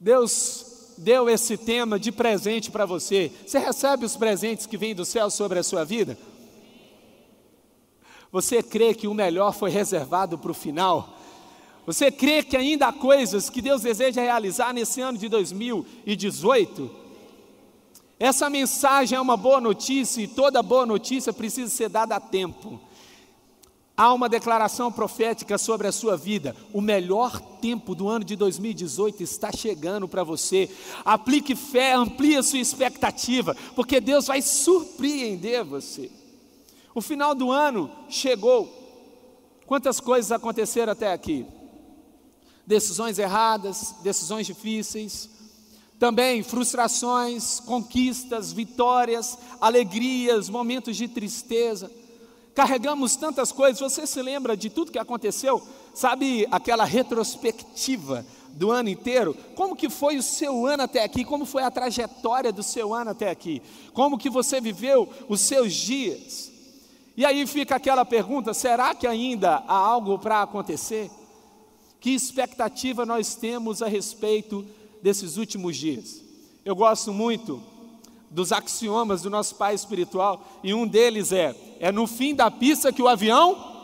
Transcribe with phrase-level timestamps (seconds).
[0.00, 3.32] Deus deu esse tema de presente para você.
[3.46, 6.18] Você recebe os presentes que vêm do céu sobre a sua vida?
[8.30, 11.16] Você crê que o melhor foi reservado para o final?
[11.86, 16.90] Você crê que ainda há coisas que Deus deseja realizar nesse ano de 2018?
[18.20, 22.78] Essa mensagem é uma boa notícia e toda boa notícia precisa ser dada a tempo.
[23.98, 26.54] Há uma declaração profética sobre a sua vida.
[26.72, 30.70] O melhor tempo do ano de 2018 está chegando para você.
[31.04, 36.12] Aplique fé, amplie a sua expectativa, porque Deus vai surpreender você.
[36.94, 38.72] O final do ano chegou.
[39.66, 41.44] Quantas coisas aconteceram até aqui?
[42.64, 45.28] Decisões erradas, decisões difíceis,
[45.98, 51.90] também frustrações, conquistas, vitórias, alegrias, momentos de tristeza
[52.58, 53.78] carregamos tantas coisas.
[53.78, 55.62] Você se lembra de tudo que aconteceu?
[55.94, 59.32] Sabe aquela retrospectiva do ano inteiro?
[59.54, 61.24] Como que foi o seu ano até aqui?
[61.24, 63.62] Como foi a trajetória do seu ano até aqui?
[63.92, 66.50] Como que você viveu os seus dias?
[67.16, 71.12] E aí fica aquela pergunta: será que ainda há algo para acontecer?
[72.00, 74.66] Que expectativa nós temos a respeito
[75.00, 76.24] desses últimos dias?
[76.64, 77.62] Eu gosto muito
[78.30, 82.92] dos axiomas do nosso pai espiritual, e um deles é: é no fim da pista
[82.92, 83.76] que o avião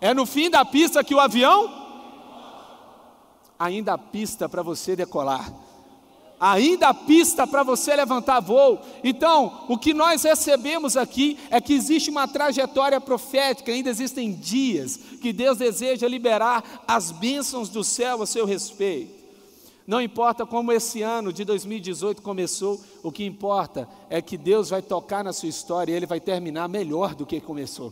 [0.00, 1.86] é no fim da pista que o avião
[3.58, 5.52] ainda há pista para você decolar.
[6.40, 8.80] Ainda há pista para você levantar voo.
[9.02, 14.96] Então, o que nós recebemos aqui é que existe uma trajetória profética, ainda existem dias
[15.20, 19.17] que Deus deseja liberar as bênçãos do céu a seu respeito.
[19.88, 24.82] Não importa como esse ano de 2018 começou, o que importa é que Deus vai
[24.82, 27.90] tocar na sua história e ele vai terminar melhor do que começou.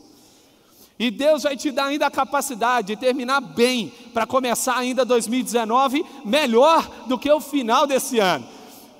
[0.99, 6.05] E Deus vai te dar ainda a capacidade de terminar bem, para começar ainda 2019
[6.23, 8.56] melhor do que o final desse ano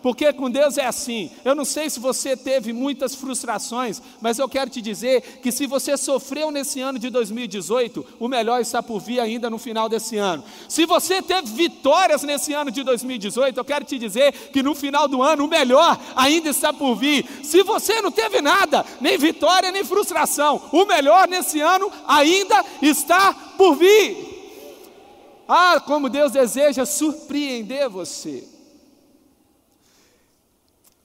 [0.07, 1.33] porque com Deus é assim.
[1.45, 5.67] Eu não sei se você teve muitas frustrações, mas eu quero te dizer que se
[5.67, 10.17] você sofreu nesse ano de 2018, o melhor está por vir ainda no final desse
[10.17, 10.45] ano.
[10.69, 15.09] Se você teve vitórias nesse ano de 2018, eu quero te dizer que no final
[15.09, 17.27] do ano o melhor ainda está por vir.
[17.43, 23.35] Se você não teve nada, nem vitória nem frustração, o melhor nesse ano ainda está
[23.59, 24.25] por vir.
[25.49, 28.55] Ah, como Deus deseja surpreender você.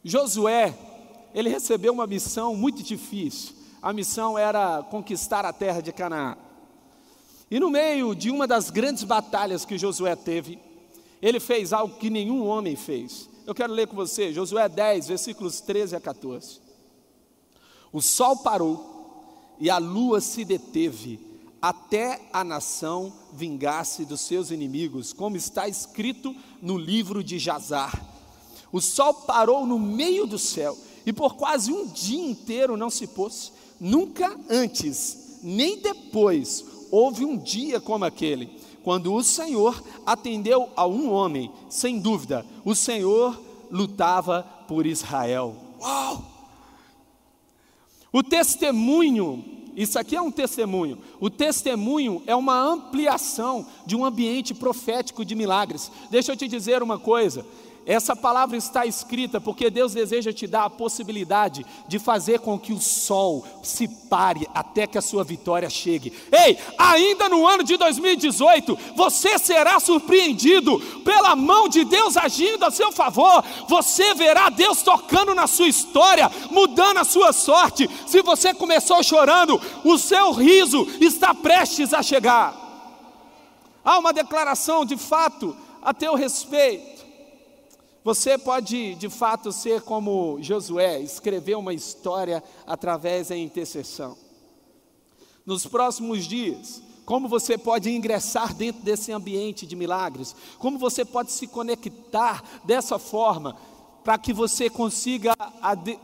[0.04, 0.74] Josué,
[1.34, 3.56] ele recebeu uma missão muito difícil.
[3.82, 6.38] A missão era conquistar a terra de Canaã.
[7.50, 10.60] E no meio de uma das grandes batalhas que Josué teve,
[11.22, 13.30] ele fez algo que nenhum homem fez.
[13.46, 16.60] Eu quero ler com você, Josué 10, versículos 13 a 14.
[17.92, 21.20] O sol parou e a lua se deteve,
[21.62, 28.11] até a nação vingasse dos seus inimigos, como está escrito no livro de Jazar.
[28.72, 33.08] O sol parou no meio do céu e por quase um dia inteiro não se
[33.08, 33.52] pôs.
[33.80, 38.50] Nunca antes, nem depois, houve um dia como aquele,
[38.84, 43.40] quando o Senhor atendeu a um homem, sem dúvida, o Senhor
[43.72, 45.56] lutava por Israel.
[45.80, 46.24] Uau!
[48.14, 49.44] O testemunho,
[49.76, 50.98] isso aqui é um testemunho.
[51.20, 55.90] O testemunho é uma ampliação de um ambiente profético de milagres.
[56.10, 57.46] Deixa eu te dizer uma coisa:
[57.86, 62.72] essa palavra está escrita porque Deus deseja te dar a possibilidade de fazer com que
[62.72, 66.14] o sol se pare até que a sua vitória chegue.
[66.32, 72.72] Ei, ainda no ano de 2018, você será surpreendido pela mão de Deus agindo a
[72.72, 73.44] seu favor.
[73.68, 77.90] Você verá Deus tocando na sua história, mudando a sua sorte.
[78.06, 82.56] Se você começou chorando, o seu riso está prestes a chegar.
[83.84, 87.01] Há uma declaração de fato a teu respeito.
[88.04, 94.18] Você pode de fato ser como Josué, escrever uma história através da intercessão.
[95.46, 101.32] Nos próximos dias, como você pode ingressar dentro desse ambiente de milagres, como você pode
[101.32, 103.56] se conectar dessa forma,
[104.04, 105.36] para que você consiga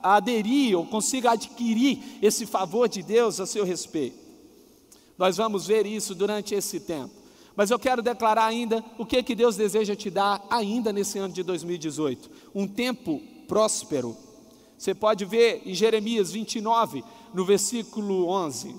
[0.03, 4.17] aderir ou consiga adquirir esse favor de Deus a seu respeito.
[5.17, 7.26] Nós vamos ver isso durante esse tempo.
[7.57, 11.33] Mas eu quero declarar ainda o que, que Deus deseja te dar ainda nesse ano
[11.33, 14.15] de 2018: um tempo próspero.
[14.77, 18.75] Você pode ver em Jeremias 29, no versículo 11: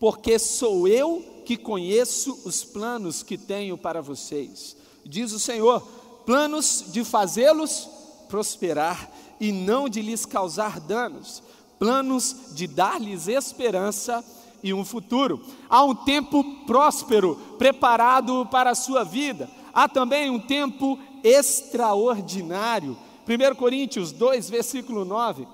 [0.00, 5.82] Porque sou eu que conheço os planos que tenho para vocês, diz o Senhor,
[6.24, 7.86] planos de fazê-los
[8.30, 11.42] prosperar e não de lhes causar danos,
[11.78, 14.24] planos de dar-lhes esperança
[14.62, 15.40] e um futuro.
[15.68, 19.50] Há um tempo próspero preparado para a sua vida.
[19.74, 22.96] há também um tempo extraordinário.
[23.26, 25.46] 1 Coríntios 2, versículo 9.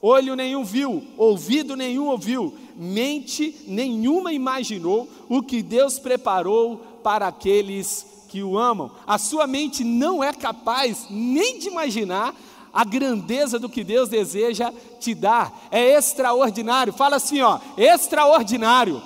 [0.00, 8.06] Olho nenhum viu, ouvido nenhum ouviu, mente nenhuma imaginou o que Deus preparou para aqueles
[8.28, 8.90] que o amam.
[9.06, 12.34] A sua mente não é capaz nem de imaginar
[12.76, 14.70] a grandeza do que Deus deseja
[15.00, 15.66] te dar.
[15.70, 16.92] É extraordinário.
[16.92, 19.02] Fala assim, ó, extraordinário.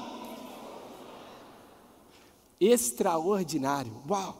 [2.61, 3.93] Extraordinário.
[4.11, 4.37] Uau!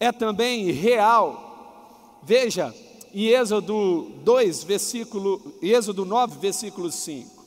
[0.00, 2.18] É também real.
[2.22, 2.74] Veja,
[3.12, 7.44] em Êxodo 2, versículo, Êxodo 9, versículo 5.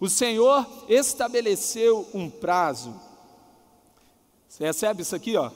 [0.00, 2.98] O Senhor estabeleceu um prazo.
[4.48, 5.50] Você recebe isso aqui, ó?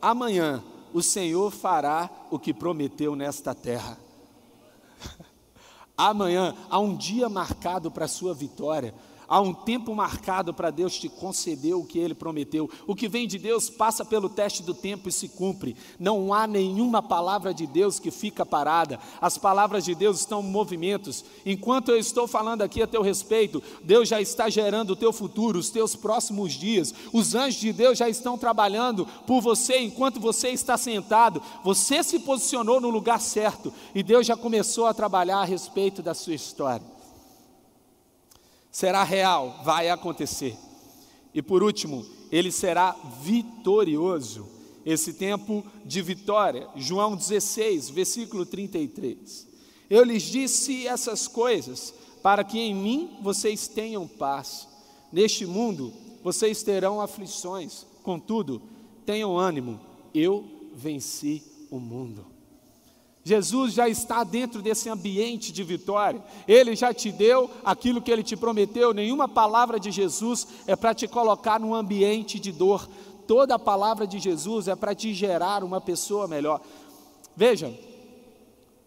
[0.00, 3.98] Amanhã o Senhor fará o que prometeu nesta terra.
[5.96, 8.94] Amanhã há um dia marcado para a sua vitória.
[9.30, 12.68] Há um tempo marcado para Deus te conceder o que Ele prometeu.
[12.84, 15.76] O que vem de Deus passa pelo teste do tempo e se cumpre.
[16.00, 18.98] Não há nenhuma palavra de Deus que fica parada.
[19.20, 21.24] As palavras de Deus estão em movimentos.
[21.46, 25.60] Enquanto eu estou falando aqui a teu respeito, Deus já está gerando o teu futuro,
[25.60, 26.92] os teus próximos dias.
[27.12, 31.40] Os anjos de Deus já estão trabalhando por você enquanto você está sentado.
[31.62, 36.14] Você se posicionou no lugar certo e Deus já começou a trabalhar a respeito da
[36.14, 36.98] sua história
[38.70, 40.56] será real, vai acontecer.
[41.34, 44.46] E por último, ele será vitorioso.
[44.84, 49.46] Esse tempo de vitória, João 16, versículo 33.
[49.90, 54.66] Eu lhes disse essas coisas para que em mim vocês tenham paz.
[55.12, 58.62] Neste mundo vocês terão aflições, contudo,
[59.04, 59.80] tenham ânimo,
[60.14, 60.44] eu
[60.74, 62.29] venci o mundo.
[63.22, 68.22] Jesus já está dentro desse ambiente de vitória, Ele já te deu aquilo que Ele
[68.22, 68.94] te prometeu.
[68.94, 72.88] Nenhuma palavra de Jesus é para te colocar num ambiente de dor,
[73.26, 76.60] toda a palavra de Jesus é para te gerar uma pessoa melhor.
[77.36, 77.72] Veja,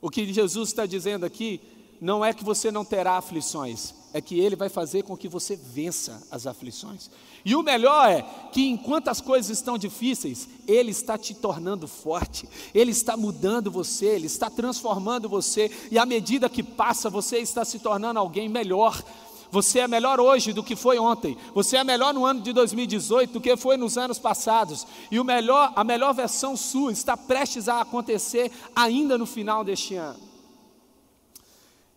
[0.01, 1.61] o que Jesus está dizendo aqui
[2.01, 5.55] não é que você não terá aflições, é que Ele vai fazer com que você
[5.55, 7.09] vença as aflições.
[7.43, 8.21] E o melhor é
[8.51, 14.05] que enquanto as coisas estão difíceis, Ele está te tornando forte, Ele está mudando você,
[14.05, 19.03] Ele está transformando você, e à medida que passa, você está se tornando alguém melhor.
[19.49, 21.37] Você é melhor hoje do que foi ontem.
[21.53, 24.87] Você é melhor no ano de 2018 do que foi nos anos passados.
[25.11, 29.93] E o melhor, a melhor versão sua está prestes a acontecer ainda no final deste
[29.93, 30.19] ano.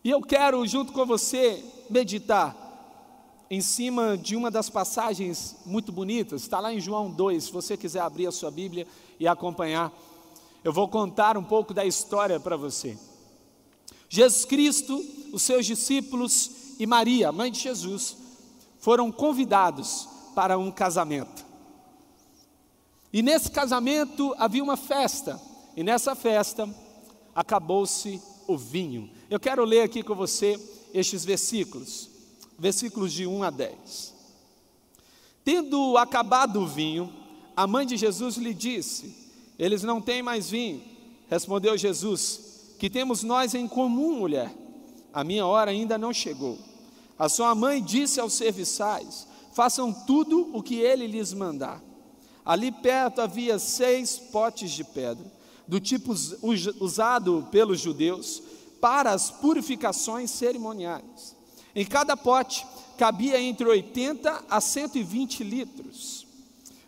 [0.05, 2.67] E eu quero, junto com você, meditar
[3.51, 7.77] em cima de uma das passagens muito bonitas, está lá em João 2, se você
[7.77, 8.87] quiser abrir a sua Bíblia
[9.21, 9.93] e acompanhar.
[10.65, 12.99] Eu vou contar um pouco da história para você.
[14.09, 18.17] Jesus Cristo, os seus discípulos e Maria, mãe de Jesus,
[18.79, 21.45] foram convidados para um casamento.
[23.13, 25.41] E nesse casamento havia uma festa,
[25.77, 26.69] e nessa festa
[27.35, 29.09] acabou-se o vinho.
[29.31, 30.61] Eu quero ler aqui com você
[30.97, 32.09] estes versículos,
[32.59, 34.15] versículos de 1 a 10.
[35.45, 37.13] Tendo acabado o vinho,
[37.55, 39.15] a mãe de Jesus lhe disse:
[39.59, 40.83] Eles não têm mais vinho.
[41.29, 44.53] Respondeu Jesus: Que temos nós em comum, mulher?
[45.13, 46.59] A minha hora ainda não chegou.
[47.19, 51.83] A sua mãe disse aos serviçais: Façam tudo o que ele lhes mandar.
[52.43, 55.25] Ali perto havia seis potes de pedra,
[55.69, 56.15] do tipo
[56.81, 58.43] usado pelos judeus
[58.81, 61.37] para as purificações cerimoniais.
[61.75, 62.67] Em cada pote
[62.97, 66.27] cabia entre 80 a 120 litros.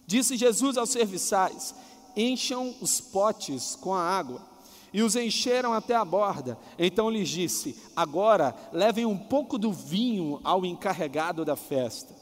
[0.07, 1.75] Disse Jesus aos serviçais:
[2.17, 4.47] Encham os potes com a água.
[4.91, 6.59] E os encheram até a borda.
[6.79, 12.15] Então lhes disse: Agora levem um pouco do vinho ao encarregado da festa.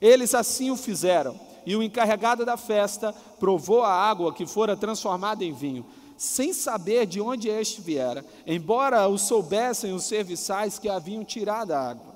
[0.00, 1.38] Eles assim o fizeram.
[1.64, 5.86] E o encarregado da festa provou a água que fora transformada em vinho
[6.20, 11.80] sem saber de onde este viera, embora o soubessem os serviçais que haviam tirado a
[11.80, 12.14] água.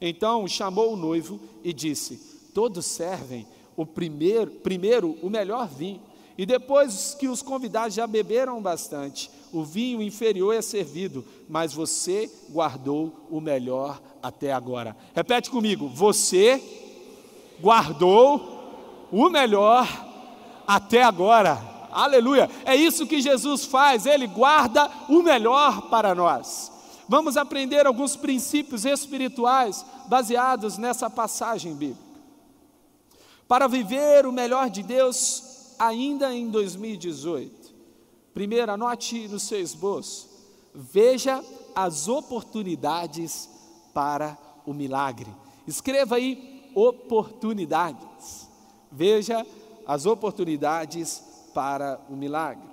[0.00, 2.16] Então chamou o noivo e disse:
[2.52, 6.02] Todos servem o primeiro, primeiro o melhor vinho,
[6.36, 12.28] e depois que os convidados já beberam bastante, o vinho inferior é servido, mas você
[12.50, 14.96] guardou o melhor até agora.
[15.14, 16.60] Repete comigo: você
[17.60, 19.86] guardou o melhor
[20.66, 21.77] até agora.
[21.98, 22.48] Aleluia.
[22.64, 26.70] É isso que Jesus faz, ele guarda o melhor para nós.
[27.08, 32.00] Vamos aprender alguns princípios espirituais baseados nessa passagem bíblica.
[33.48, 37.74] Para viver o melhor de Deus ainda em 2018.
[38.32, 40.28] Primeiro, anote no seu esboço.
[40.72, 43.50] Veja as oportunidades
[43.92, 45.34] para o milagre.
[45.66, 48.48] Escreva aí oportunidades.
[48.92, 49.44] Veja
[49.84, 51.26] as oportunidades
[51.58, 52.68] para o milagre.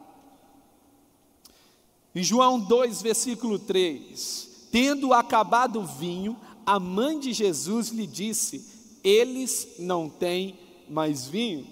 [2.14, 9.00] Em João 2, versículo 3: Tendo acabado o vinho, a mãe de Jesus lhe disse:
[9.04, 11.66] Eles não têm mais vinho.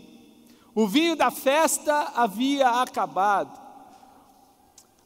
[0.73, 3.61] O vinho da festa havia acabado.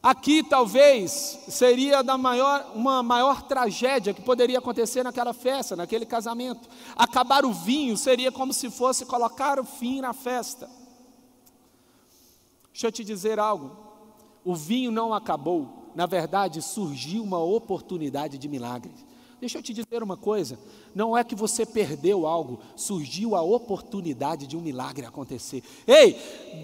[0.01, 6.69] Aqui talvez seria da maior, uma maior tragédia que poderia acontecer naquela festa, naquele casamento.
[6.95, 10.86] Acabar o vinho seria como se fosse colocar o fim na festa.
[12.77, 13.75] Deixa eu te dizer algo.
[14.45, 18.91] O vinho não acabou, na verdade surgiu uma oportunidade de milagre.
[19.39, 20.59] Deixa eu te dizer uma coisa:
[20.93, 25.63] não é que você perdeu algo, surgiu a oportunidade de um milagre acontecer.
[25.87, 26.15] Ei,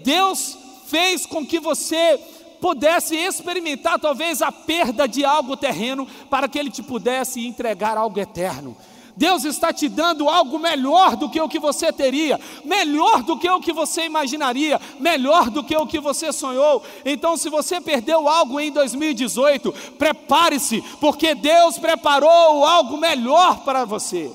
[0.04, 0.56] Deus
[0.86, 2.16] fez com que você
[2.60, 8.20] pudesse experimentar talvez a perda de algo terreno, para que Ele te pudesse entregar algo
[8.20, 8.76] eterno.
[9.16, 13.48] Deus está te dando algo melhor do que o que você teria, melhor do que
[13.48, 16.82] o que você imaginaria, melhor do que o que você sonhou.
[17.04, 24.32] Então, se você perdeu algo em 2018, prepare-se, porque Deus preparou algo melhor para você.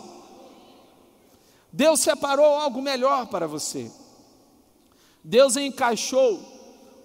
[1.72, 3.92] Deus separou algo melhor para você.
[5.24, 6.40] Deus encaixou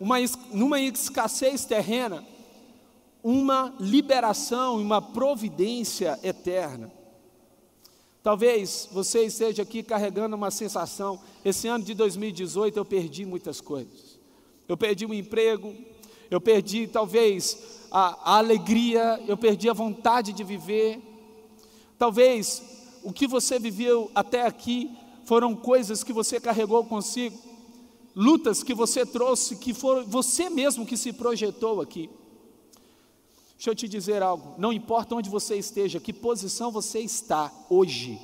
[0.01, 0.17] uma,
[0.53, 2.25] numa escassez terrena
[3.25, 6.93] uma liberação, uma providência eterna.
[8.25, 11.21] Talvez você esteja aqui carregando uma sensação.
[11.45, 14.19] Esse ano de 2018 eu perdi muitas coisas.
[14.67, 15.75] Eu perdi o um emprego,
[16.31, 21.03] eu perdi talvez a, a alegria, eu perdi a vontade de viver.
[21.99, 22.63] Talvez
[23.03, 24.91] o que você viveu até aqui
[25.27, 27.39] foram coisas que você carregou consigo,
[28.17, 32.09] lutas que você trouxe, que foram você mesmo que se projetou aqui.
[33.65, 38.21] Deixa eu te dizer algo, não importa onde você esteja, que posição você está hoje,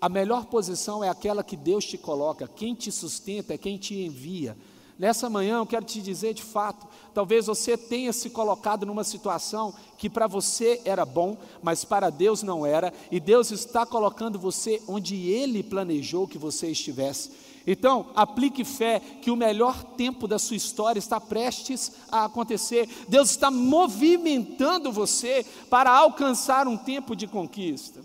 [0.00, 3.94] a melhor posição é aquela que Deus te coloca, quem te sustenta é quem te
[3.94, 4.56] envia.
[4.98, 9.72] Nessa manhã eu quero te dizer de fato, talvez você tenha se colocado numa situação
[9.96, 14.82] que para você era bom, mas para Deus não era, e Deus está colocando você
[14.88, 17.30] onde Ele planejou que você estivesse.
[17.66, 22.88] Então, aplique fé que o melhor tempo da sua história está prestes a acontecer.
[23.08, 28.02] Deus está movimentando você para alcançar um tempo de conquista.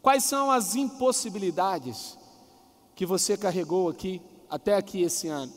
[0.00, 2.18] Quais são as impossibilidades
[2.94, 5.52] que você carregou aqui, até aqui esse ano?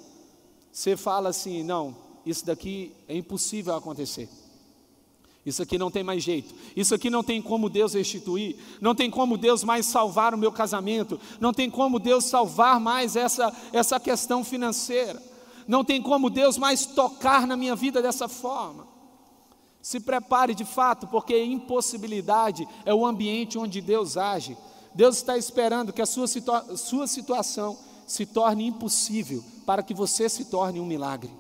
[0.72, 1.96] Você fala assim: não,
[2.26, 4.30] isso daqui é impossível acontecer.
[5.48, 6.54] Isso aqui não tem mais jeito.
[6.76, 8.58] Isso aqui não tem como Deus restituir.
[8.82, 11.18] Não tem como Deus mais salvar o meu casamento.
[11.40, 15.24] Não tem como Deus salvar mais essa, essa questão financeira.
[15.66, 18.86] Não tem como Deus mais tocar na minha vida dessa forma.
[19.82, 24.58] Se prepare de fato, porque impossibilidade é o ambiente onde Deus age.
[24.94, 30.28] Deus está esperando que a sua, situa sua situação se torne impossível para que você
[30.28, 31.32] se torne um milagre.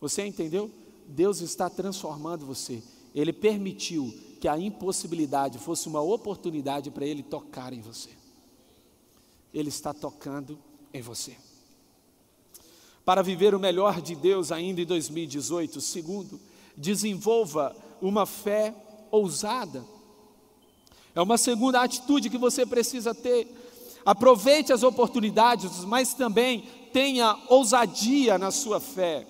[0.00, 0.68] Você entendeu?
[1.08, 2.82] Deus está transformando você.
[3.14, 8.10] Ele permitiu que a impossibilidade fosse uma oportunidade para Ele tocar em você.
[9.52, 10.58] Ele está tocando
[10.92, 11.36] em você.
[13.04, 16.40] Para viver o melhor de Deus ainda em 2018, segundo,
[16.76, 18.74] desenvolva uma fé
[19.10, 19.84] ousada.
[21.14, 23.48] É uma segunda atitude que você precisa ter.
[24.04, 29.26] Aproveite as oportunidades, mas também tenha ousadia na sua fé.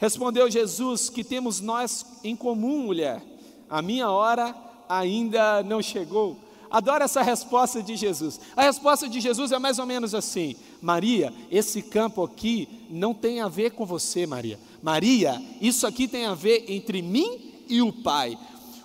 [0.00, 3.22] Respondeu Jesus: Que temos nós em comum, mulher?
[3.68, 4.56] A minha hora
[4.88, 6.38] ainda não chegou.
[6.70, 8.40] Adoro essa resposta de Jesus.
[8.56, 13.40] A resposta de Jesus é mais ou menos assim: Maria, esse campo aqui não tem
[13.40, 14.58] a ver com você, Maria.
[14.82, 18.38] Maria, isso aqui tem a ver entre mim e o Pai.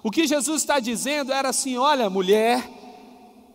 [0.03, 2.69] O que Jesus está dizendo era assim: olha, mulher,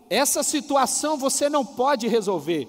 [0.09, 2.67] essa situação você não pode resolver.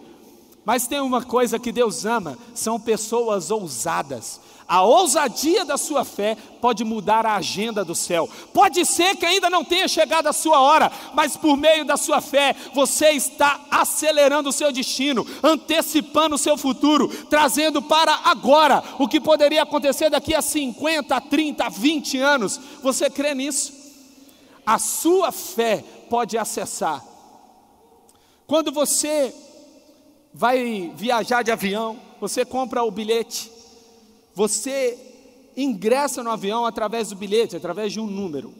[0.63, 4.39] Mas tem uma coisa que Deus ama: são pessoas ousadas.
[4.67, 8.29] A ousadia da sua fé pode mudar a agenda do céu.
[8.53, 12.21] Pode ser que ainda não tenha chegado a sua hora, mas por meio da sua
[12.21, 19.09] fé, você está acelerando o seu destino, antecipando o seu futuro, trazendo para agora o
[19.09, 22.57] que poderia acontecer daqui a 50, 30, 20 anos.
[22.81, 23.73] Você crê nisso?
[24.65, 27.03] A sua fé pode acessar.
[28.47, 29.35] Quando você
[30.33, 33.51] vai viajar de avião, você compra o bilhete
[34.33, 34.97] você
[35.55, 38.53] ingressa no avião através do bilhete, através de um número.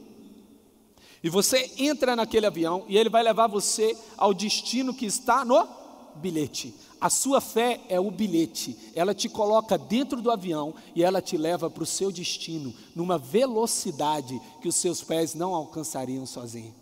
[1.23, 5.67] E você entra naquele avião e ele vai levar você ao destino que está no
[6.15, 6.73] bilhete.
[6.99, 11.37] A sua fé é o bilhete, ela te coloca dentro do avião e ela te
[11.37, 16.75] leva para o seu destino, numa velocidade que os seus pés não alcançariam sozinhos.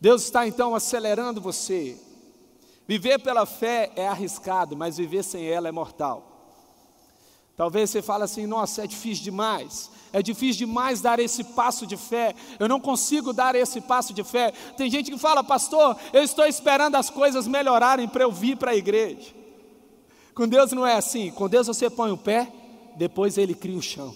[0.00, 1.96] Deus está então acelerando você.
[2.86, 6.36] Viver pela fé é arriscado, mas viver sem ela é mortal.
[7.56, 9.90] Talvez você fale assim: nossa, é difícil demais.
[10.12, 12.34] É difícil demais dar esse passo de fé.
[12.58, 14.52] Eu não consigo dar esse passo de fé.
[14.76, 18.70] Tem gente que fala, pastor, eu estou esperando as coisas melhorarem para eu vir para
[18.70, 19.34] a igreja.
[20.34, 21.30] Com Deus não é assim.
[21.30, 22.52] Com Deus você põe o pé,
[22.96, 24.14] depois Ele cria o chão.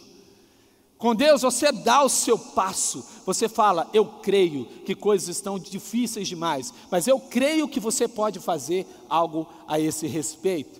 [1.00, 6.28] Com Deus você dá o seu passo, você fala, eu creio que coisas estão difíceis
[6.28, 10.78] demais, mas eu creio que você pode fazer algo a esse respeito.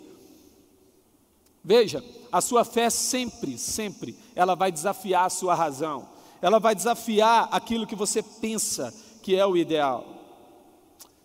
[1.65, 6.07] Veja, a sua fé sempre, sempre, ela vai desafiar a sua razão,
[6.43, 10.07] ela vai desafiar aquilo que você pensa que é o ideal.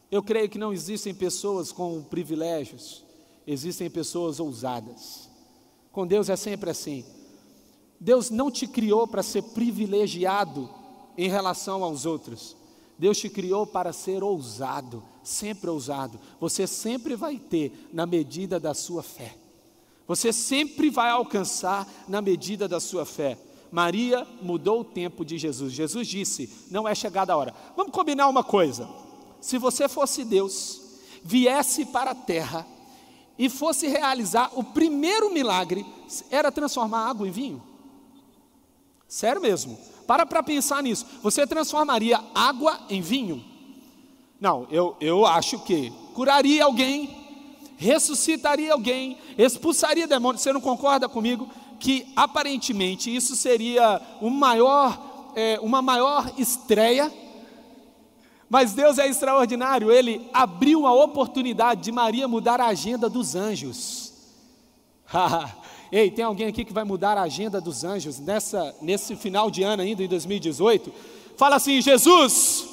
[0.09, 3.03] Eu creio que não existem pessoas com privilégios,
[3.45, 5.29] existem pessoas ousadas.
[5.91, 7.03] Com Deus é sempre assim.
[7.99, 10.69] Deus não te criou para ser privilegiado
[11.17, 12.55] em relação aos outros.
[12.97, 16.19] Deus te criou para ser ousado, sempre ousado.
[16.39, 19.35] Você sempre vai ter na medida da sua fé.
[20.07, 23.37] Você sempre vai alcançar na medida da sua fé.
[23.71, 25.73] Maria mudou o tempo de Jesus.
[25.73, 27.53] Jesus disse: Não é chegada a hora.
[27.75, 28.87] Vamos combinar uma coisa.
[29.41, 30.81] Se você fosse Deus,
[31.23, 32.65] viesse para a terra
[33.37, 35.85] e fosse realizar o primeiro milagre,
[36.29, 37.61] era transformar água em vinho.
[39.07, 39.77] Sério mesmo.
[40.07, 41.05] Para para pensar nisso.
[41.21, 43.43] Você transformaria água em vinho?
[44.39, 47.09] Não, eu, eu acho que curaria alguém,
[47.77, 50.41] ressuscitaria alguém, expulsaria demônios.
[50.41, 57.11] Você não concorda comigo que aparentemente isso seria um maior, é, uma maior estreia?
[58.49, 64.13] Mas Deus é extraordinário, Ele abriu a oportunidade de Maria mudar a agenda dos anjos.
[65.91, 69.63] Ei, tem alguém aqui que vai mudar a agenda dos anjos nessa, nesse final de
[69.63, 70.91] ano ainda, em 2018?
[71.37, 72.65] Fala assim: Jesus,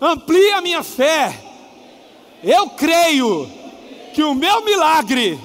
[0.00, 1.42] amplia a minha fé.
[2.42, 3.48] Eu creio
[4.14, 5.38] que o meu milagre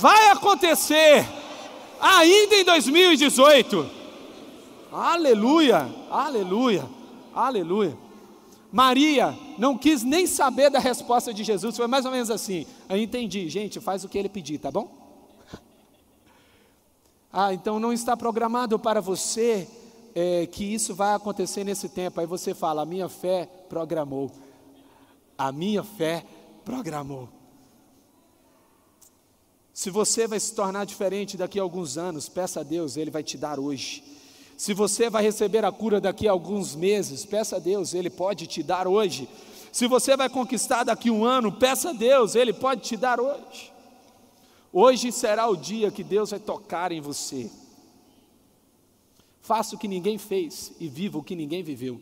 [0.00, 1.26] vai acontecer
[2.00, 3.90] ainda em 2018.
[4.92, 6.84] Aleluia, aleluia,
[7.34, 7.96] aleluia.
[8.70, 12.66] Maria não quis nem saber da resposta de Jesus, foi mais ou menos assim.
[12.88, 15.01] Eu entendi, gente, faz o que ele pedir, tá bom?
[17.32, 19.66] Ah, então não está programado para você
[20.14, 22.20] é, que isso vai acontecer nesse tempo.
[22.20, 24.30] Aí você fala: a minha fé programou.
[25.38, 26.24] A minha fé
[26.64, 27.28] programou.
[29.72, 33.22] Se você vai se tornar diferente daqui a alguns anos, peça a Deus, Ele vai
[33.22, 34.04] te dar hoje.
[34.56, 38.46] Se você vai receber a cura daqui a alguns meses, peça a Deus, Ele pode
[38.46, 39.26] te dar hoje.
[39.72, 43.18] Se você vai conquistar daqui a um ano, peça a Deus, Ele pode te dar
[43.18, 43.71] hoje.
[44.72, 47.50] Hoje será o dia que Deus vai tocar em você.
[49.42, 52.00] Faça o que ninguém fez e viva o que ninguém viveu.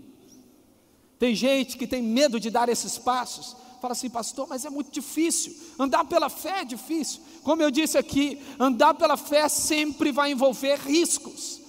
[1.19, 3.57] Tem gente que tem medo de dar esses passos.
[3.81, 5.57] Fala assim, pastor, mas é muito difícil.
[5.79, 7.21] Andar pela fé é difícil.
[7.43, 11.61] Como eu disse aqui, andar pela fé sempre vai envolver riscos.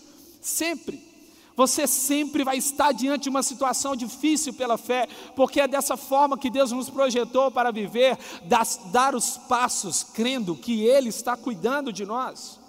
[0.42, 1.11] Sempre.
[1.56, 6.38] Você sempre vai estar diante de uma situação difícil pela fé, porque é dessa forma
[6.38, 11.92] que Deus nos projetou para viver, das, dar os passos, crendo que Ele está cuidando
[11.92, 12.60] de nós.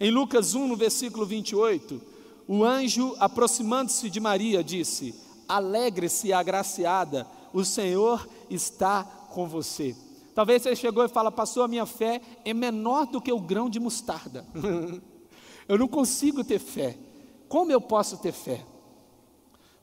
[0.00, 2.00] Em Lucas 1, no versículo 28,
[2.46, 5.14] o anjo, aproximando-se de Maria, disse:
[5.48, 9.94] Alegre-se, agraciada, o Senhor está com você.
[10.34, 13.68] Talvez você chegou e fala, pastor, a minha fé é menor do que o grão
[13.68, 14.46] de mostarda.
[15.68, 16.96] Eu não consigo ter fé.
[17.48, 18.64] Como eu posso ter fé?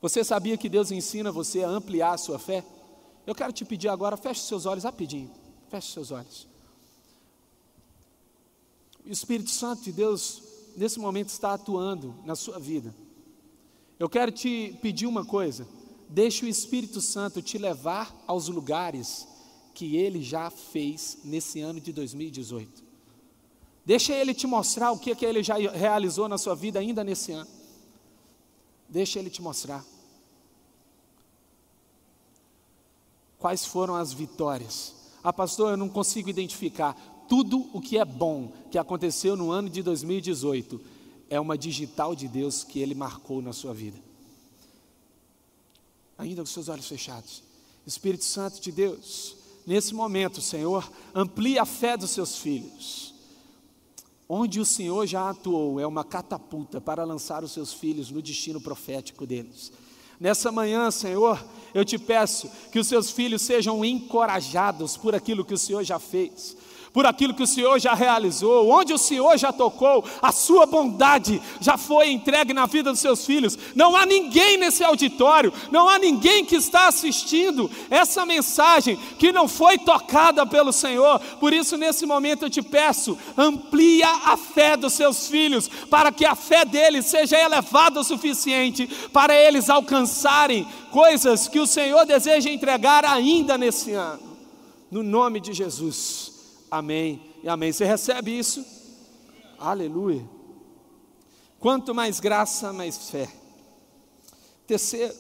[0.01, 2.63] Você sabia que Deus ensina você a ampliar a sua fé?
[3.25, 5.32] Eu quero te pedir agora, feche seus olhos rapidinho.
[5.69, 6.47] Feche seus olhos.
[9.04, 10.43] O Espírito Santo de Deus,
[10.75, 12.93] nesse momento, está atuando na sua vida.
[13.97, 15.67] Eu quero te pedir uma coisa.
[16.08, 19.28] Deixe o Espírito Santo te levar aos lugares
[19.73, 22.84] que ele já fez nesse ano de 2018.
[23.86, 27.04] Deixa ele te mostrar o que, é que ele já realizou na sua vida ainda
[27.04, 27.54] nesse ano.
[28.88, 29.84] Deixa ele te mostrar.
[33.39, 34.93] Quais foram as vitórias?
[35.24, 36.93] Ah, pastor, eu não consigo identificar.
[37.28, 40.80] Tudo o que é bom que aconteceu no ano de 2018
[41.30, 44.00] é uma digital de Deus que ele marcou na sua vida.
[46.17, 47.43] Ainda com seus olhos fechados.
[47.86, 53.14] Espírito Santo de Deus, nesse momento, Senhor, amplie a fé dos seus filhos.
[54.27, 58.59] Onde o Senhor já atuou é uma catapulta para lançar os seus filhos no destino
[58.59, 59.71] profético deles.
[60.19, 65.53] Nessa manhã, Senhor, eu te peço que os seus filhos sejam encorajados por aquilo que
[65.53, 66.55] o Senhor já fez,
[66.95, 71.41] por aquilo que o Senhor já realizou, onde o Senhor já tocou, a sua bondade
[71.60, 73.60] já foi entregue na vida dos seus filhos.
[73.75, 79.45] Não há ninguém nesse auditório, não há ninguém que está assistindo essa mensagem que não
[79.45, 81.19] foi tocada pelo Senhor.
[81.38, 86.23] Por isso, nesse momento, eu te peço, amplia a fé dos seus filhos, para que
[86.23, 92.49] a fé deles seja elevada o suficiente para eles alcançarem coisas que o Senhor deseja
[92.49, 94.38] entregar ainda nesse ano.
[94.89, 96.35] No nome de Jesus.
[96.75, 97.71] Amém e amém.
[97.71, 98.65] Você recebe isso?
[99.57, 100.29] Aleluia.
[101.57, 103.33] Quanto mais graça, mais fé.
[104.67, 105.15] Terceiro,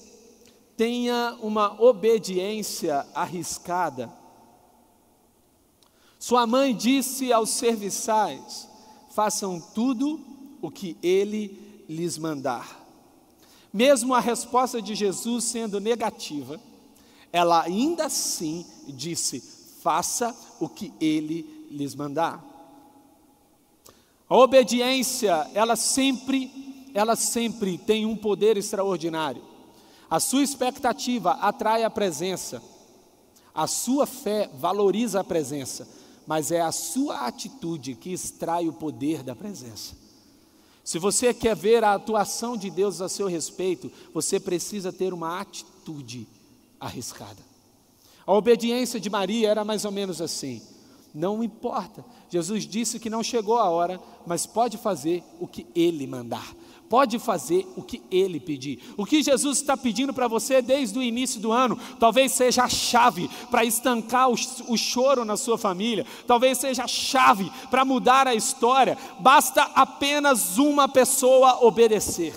[0.75, 4.11] tenha uma obediência arriscada.
[6.19, 8.67] Sua mãe disse aos serviçais:
[9.11, 10.19] façam tudo
[10.61, 12.85] o que ele lhes mandar.
[13.71, 16.59] Mesmo a resposta de Jesus sendo negativa,
[17.31, 19.54] ela ainda assim disse:
[19.85, 22.43] faça o que ele lhes mandar.
[24.27, 29.43] A obediência, ela sempre, ela sempre tem um poder extraordinário.
[30.09, 32.63] A sua expectativa atrai a presença.
[33.53, 35.87] A sua fé valoriza a presença,
[36.25, 39.95] mas é a sua atitude que extrai o poder da presença.
[40.83, 45.39] Se você quer ver a atuação de Deus a seu respeito, você precisa ter uma
[45.39, 46.27] atitude
[46.79, 47.54] arriscada.
[48.25, 50.61] A obediência de Maria era mais ou menos assim:
[51.13, 56.07] não importa, Jesus disse que não chegou a hora, mas pode fazer o que Ele
[56.07, 56.53] mandar,
[56.89, 58.81] pode fazer o que Ele pedir.
[58.97, 62.69] O que Jesus está pedindo para você desde o início do ano, talvez seja a
[62.69, 64.35] chave para estancar o,
[64.67, 68.97] o choro na sua família, talvez seja a chave para mudar a história.
[69.19, 72.33] Basta apenas uma pessoa obedecer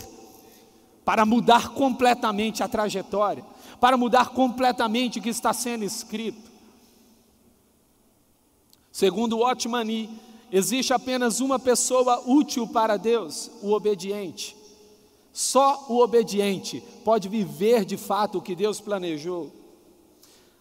[1.05, 3.42] para mudar completamente a trajetória
[3.81, 6.51] para mudar completamente o que está sendo escrito.
[8.91, 10.11] Segundo Otmani,
[10.51, 14.57] existe apenas uma pessoa útil para Deus, o obediente.
[15.33, 19.53] Só o obediente pode viver de fato o que Deus planejou.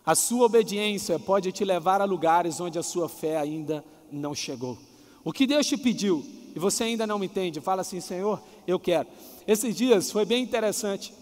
[0.05, 4.77] A sua obediência pode te levar a lugares onde a sua fé ainda não chegou.
[5.23, 6.23] O que Deus te pediu
[6.55, 9.07] e você ainda não entende, fala assim: Senhor, eu quero.
[9.45, 11.13] Esses dias foi bem interessante.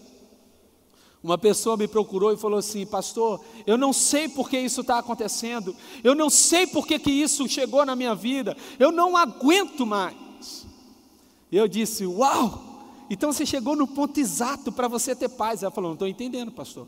[1.26, 5.00] Uma pessoa me procurou e falou assim: Pastor, eu não sei por que isso está
[5.00, 9.84] acontecendo, eu não sei por que, que isso chegou na minha vida, eu não aguento
[9.84, 10.14] mais.
[11.50, 12.62] Eu disse: Uau!
[13.10, 15.64] Então você chegou no ponto exato para você ter paz.
[15.64, 16.86] Ela falou: Não estou entendendo, pastor,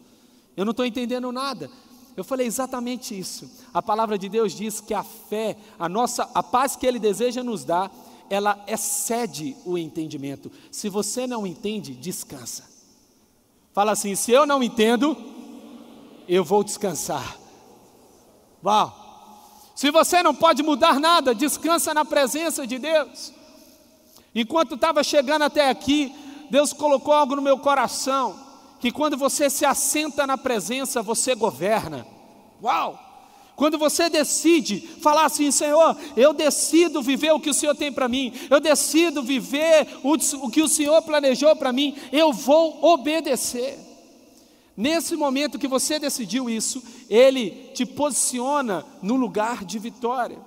[0.56, 1.68] eu não estou entendendo nada.
[2.16, 3.50] Eu falei exatamente isso.
[3.74, 7.42] A palavra de Deus diz que a fé, a nossa, a paz que Ele deseja
[7.42, 7.92] nos dar,
[8.30, 10.48] ela excede o entendimento.
[10.70, 12.77] Se você não entende, descansa.
[13.78, 15.16] Fala assim: se eu não entendo,
[16.26, 17.36] eu vou descansar.
[18.64, 18.92] Uau!
[19.72, 23.32] Se você não pode mudar nada, descansa na presença de Deus.
[24.34, 26.12] Enquanto estava chegando até aqui,
[26.50, 28.36] Deus colocou algo no meu coração,
[28.80, 32.04] que quando você se assenta na presença, você governa.
[32.60, 32.98] Uau!
[33.58, 38.08] Quando você decide falar assim, Senhor, eu decido viver o que o Senhor tem para
[38.08, 40.16] mim, eu decido viver o,
[40.48, 43.76] que o Senhor planejou para mim, eu vou obedecer.
[44.76, 50.38] Nesse momento que você decidiu isso, Ele te posiciona no lugar de vitória.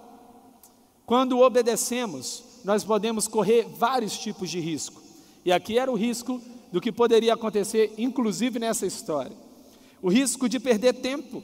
[1.05, 5.01] Quando obedecemos, nós podemos correr vários tipos de risco.
[5.43, 9.35] E aqui era o risco do que poderia acontecer, inclusive nessa história:
[10.01, 11.43] o risco de perder tempo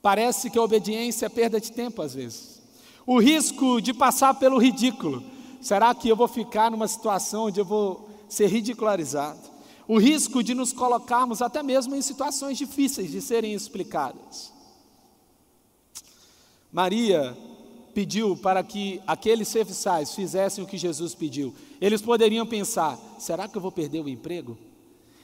[0.00, 2.60] Parece que a obediência é perda de tempo às vezes.
[3.06, 5.22] O risco de passar pelo ridículo.
[5.60, 9.40] Será que eu vou ficar numa situação onde eu vou ser ridicularizado?
[9.88, 14.52] O risco de nos colocarmos até mesmo em situações difíceis de serem explicadas.
[16.70, 17.36] Maria
[17.94, 21.54] pediu para que aqueles serviçais fizessem o que Jesus pediu.
[21.80, 24.56] Eles poderiam pensar: será que eu vou perder o emprego?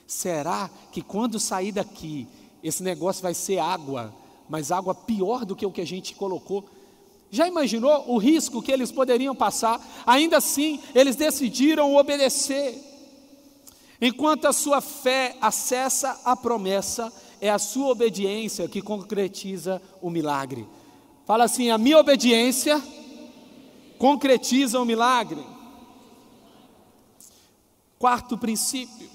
[0.06, 2.26] Será que quando sair daqui,
[2.62, 4.12] esse negócio vai ser água
[4.48, 6.64] mas água pior do que o que a gente colocou.
[7.30, 9.80] Já imaginou o risco que eles poderiam passar?
[10.06, 12.80] Ainda assim, eles decidiram obedecer.
[14.00, 20.66] Enquanto a sua fé acessa a promessa, é a sua obediência que concretiza o milagre.
[21.26, 22.82] Fala assim: a minha obediência
[23.98, 25.44] concretiza o milagre.
[27.98, 29.08] Quarto princípio: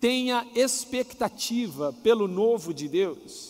[0.00, 3.49] tenha expectativa pelo novo de Deus.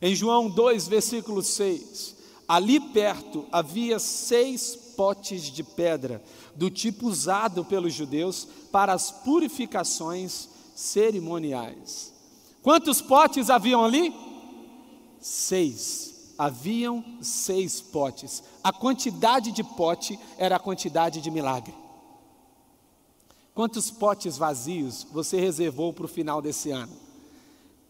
[0.00, 6.22] Em João 2, versículo 6, ali perto havia seis potes de pedra,
[6.54, 12.12] do tipo usado pelos judeus para as purificações cerimoniais.
[12.62, 14.14] Quantos potes haviam ali?
[15.20, 16.34] Seis.
[16.38, 18.42] haviam seis potes.
[18.62, 21.74] A quantidade de pote era a quantidade de milagre.
[23.54, 27.05] Quantos potes vazios você reservou para o final desse ano?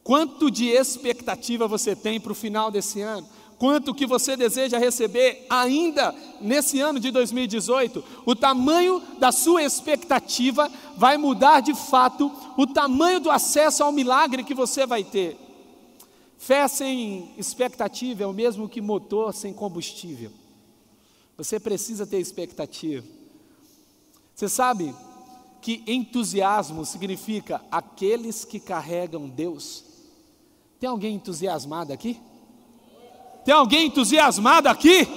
[0.07, 3.27] Quanto de expectativa você tem para o final desse ano?
[3.59, 8.05] Quanto que você deseja receber ainda nesse ano de 2018?
[8.25, 14.45] O tamanho da sua expectativa vai mudar de fato o tamanho do acesso ao milagre
[14.45, 15.37] que você vai ter.
[16.39, 20.31] Fé sem expectativa é o mesmo que motor sem combustível.
[21.37, 23.05] Você precisa ter expectativa.
[24.37, 24.95] Você sabe
[25.61, 29.86] que entusiasmo significa aqueles que carregam Deus.
[30.79, 32.21] Tem alguém entusiasmado aqui?
[33.45, 35.09] Tem alguém entusiasmado aqui?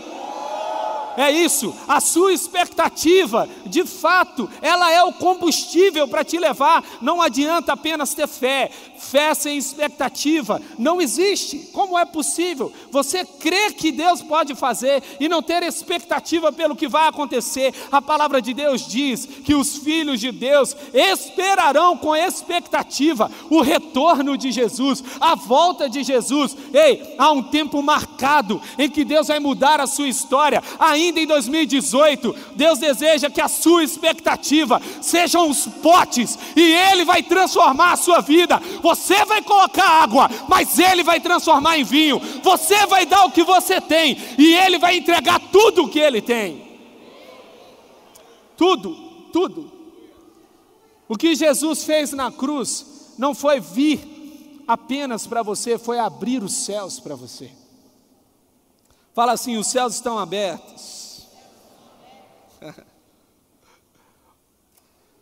[1.18, 6.82] É isso, a sua expectativa, de fato, ela é o combustível para te levar.
[7.02, 11.70] Não adianta apenas ter fé, fé sem expectativa não existe.
[11.74, 16.88] Como é possível você crer que Deus pode fazer e não ter expectativa pelo que
[16.88, 17.74] vai acontecer?
[17.92, 24.38] A palavra de Deus diz que os filhos de Deus esperarão com expectativa o retorno
[24.38, 26.56] de Jesus, a volta de Jesus.
[26.74, 31.26] Ei, há um tempo marcado em que Deus vai mudar a sua história, ainda em
[31.26, 37.98] 2018, Deus deseja que a sua expectativa sejam os potes e Ele vai transformar a
[37.98, 38.62] sua vida.
[38.90, 42.20] Você vai colocar água, mas Ele vai transformar em vinho.
[42.42, 46.22] Você vai dar o que você tem e Ele vai entregar tudo o que Ele
[46.22, 46.68] tem.
[48.58, 48.96] Tudo,
[49.32, 49.72] tudo.
[51.08, 56.54] O que Jesus fez na cruz não foi vir apenas para você, foi abrir os
[56.54, 57.52] céus para você.
[59.14, 61.28] Fala assim: os céus estão abertos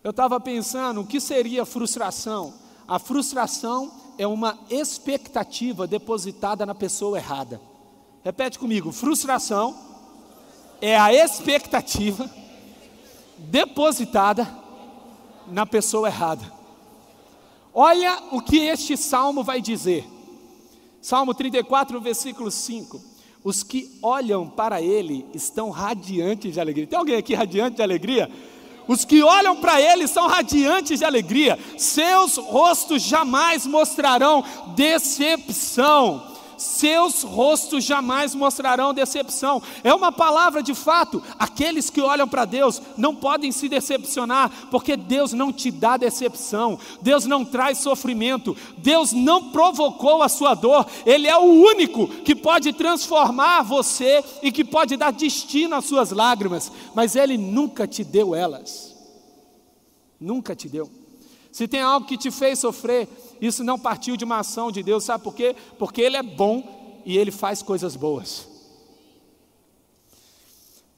[0.03, 2.53] Eu estava pensando, o que seria frustração?
[2.87, 7.59] A frustração é uma expectativa depositada na pessoa errada.
[8.23, 9.77] Repete comigo: frustração
[10.81, 12.29] é a expectativa
[13.37, 14.47] depositada
[15.47, 16.51] na pessoa errada.
[17.73, 20.07] Olha o que este salmo vai dizer.
[21.01, 22.99] Salmo 34, versículo 5.
[23.43, 26.87] Os que olham para ele estão radiantes de alegria.
[26.87, 28.31] Tem alguém aqui radiante de alegria?
[28.87, 31.59] Os que olham para ele são radiantes de alegria.
[31.77, 34.43] Seus rostos jamais mostrarão
[34.75, 39.61] decepção seus rostos jamais mostrarão decepção.
[39.83, 41.21] É uma palavra de fato.
[41.37, 46.79] Aqueles que olham para Deus não podem se decepcionar, porque Deus não te dá decepção,
[47.01, 52.35] Deus não traz sofrimento, Deus não provocou a sua dor, Ele é o único que
[52.35, 58.03] pode transformar você e que pode dar destino às suas lágrimas, mas Ele nunca te
[58.03, 58.95] deu elas.
[60.19, 60.89] Nunca te deu.
[61.51, 63.07] Se tem algo que te fez sofrer,
[63.41, 65.55] isso não partiu de uma ação de Deus, sabe por quê?
[65.77, 68.47] Porque Ele é bom e Ele faz coisas boas.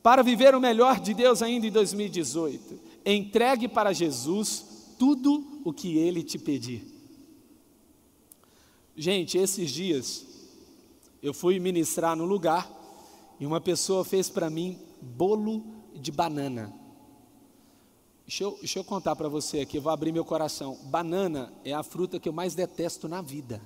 [0.02, 4.66] Para viver o melhor de Deus ainda em 2018, entregue para Jesus
[4.98, 6.84] tudo o que Ele te pedir.
[8.96, 10.26] Gente, esses dias
[11.22, 12.70] eu fui ministrar no lugar
[13.40, 15.64] e uma pessoa fez para mim bolo
[15.96, 16.74] de banana.
[18.30, 20.78] Deixa eu, deixa eu contar para você aqui, eu vou abrir meu coração.
[20.84, 23.60] Banana é a fruta que eu mais detesto na vida.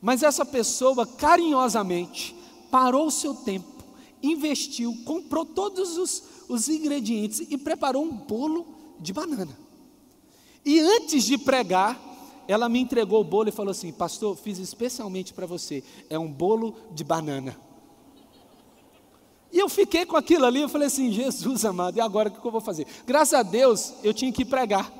[0.00, 2.36] Mas essa pessoa carinhosamente
[2.70, 3.82] parou o seu tempo,
[4.22, 8.64] investiu, comprou todos os, os ingredientes e preparou um bolo
[9.00, 9.58] de banana.
[10.64, 12.00] E antes de pregar,
[12.46, 15.82] ela me entregou o bolo e falou assim: Pastor, fiz especialmente para você.
[16.08, 17.58] É um bolo de banana.
[19.52, 22.44] E eu fiquei com aquilo ali, eu falei assim, Jesus amado, e agora o que
[22.44, 22.86] eu vou fazer?
[23.06, 24.90] Graças a Deus, eu tinha que pregar.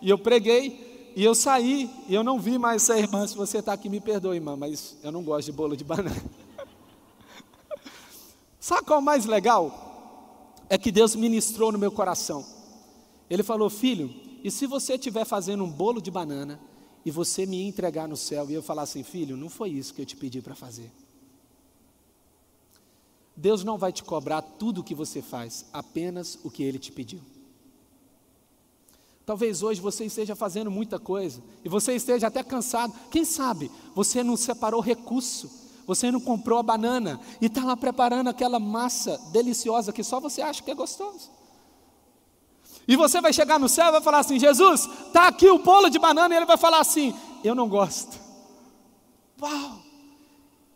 [0.00, 3.58] E eu preguei, e eu saí, e eu não vi mais essa irmã, se você
[3.58, 6.20] está aqui, me perdoe, irmã, mas eu não gosto de bolo de banana.
[8.58, 10.52] Sabe qual é o mais legal?
[10.68, 12.44] É que Deus ministrou no meu coração.
[13.30, 14.12] Ele falou, filho,
[14.42, 16.60] e se você estiver fazendo um bolo de banana,
[17.04, 20.02] e você me entregar no céu, e eu falar assim, filho, não foi isso que
[20.02, 20.90] eu te pedi para fazer.
[23.36, 26.92] Deus não vai te cobrar tudo o que você faz, apenas o que Ele te
[26.92, 27.20] pediu.
[29.24, 32.92] Talvez hoje você esteja fazendo muita coisa e você esteja até cansado.
[33.10, 35.50] Quem sabe você não separou recurso,
[35.86, 40.42] você não comprou a banana e está lá preparando aquela massa deliciosa que só você
[40.42, 41.30] acha que é gostoso.
[42.86, 45.88] E você vai chegar no céu e vai falar assim: Jesus, está aqui o bolo
[45.88, 47.14] de banana, e ele vai falar assim:
[47.44, 48.18] Eu não gosto.
[49.40, 49.81] Uau!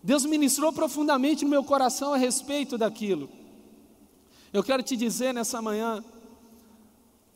[0.07, 3.29] Deus ministrou profundamente no meu coração a respeito daquilo.
[4.53, 6.05] Eu quero te dizer nessa manhã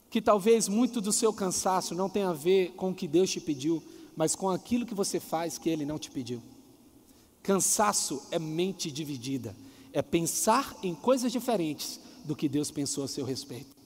[0.08, 3.40] que talvez muito do seu cansaço não tenha a ver com o que Deus te
[3.40, 3.82] pediu,
[4.16, 6.40] mas com aquilo que você faz que Ele não te pediu.
[7.42, 9.56] Cansaço é mente dividida,
[9.92, 13.79] é pensar em coisas diferentes do que Deus pensou a seu respeito.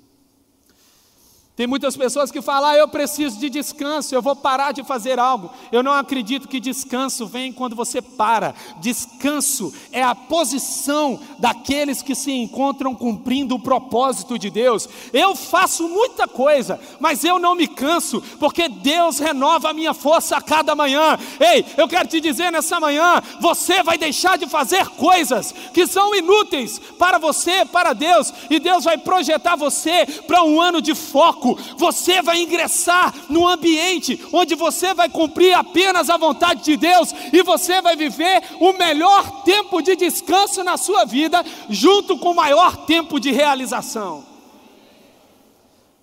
[1.56, 5.20] Tem muitas pessoas que falam, ah, eu preciso de descanso, eu vou parar de fazer
[5.20, 5.52] algo.
[5.70, 8.52] Eu não acredito que descanso vem quando você para.
[8.80, 14.88] Descanso é a posição daqueles que se encontram cumprindo o propósito de Deus.
[15.12, 20.36] Eu faço muita coisa, mas eu não me canso, porque Deus renova a minha força
[20.36, 21.16] a cada manhã.
[21.38, 26.16] Ei, eu quero te dizer nessa manhã, você vai deixar de fazer coisas que são
[26.16, 31.43] inúteis para você, para Deus, e Deus vai projetar você para um ano de foco
[31.44, 37.12] foco, você vai ingressar no ambiente onde você vai cumprir apenas a vontade de Deus
[37.33, 42.37] e você vai viver o melhor tempo de descanso na sua vida, junto com o
[42.37, 44.24] maior tempo de realização.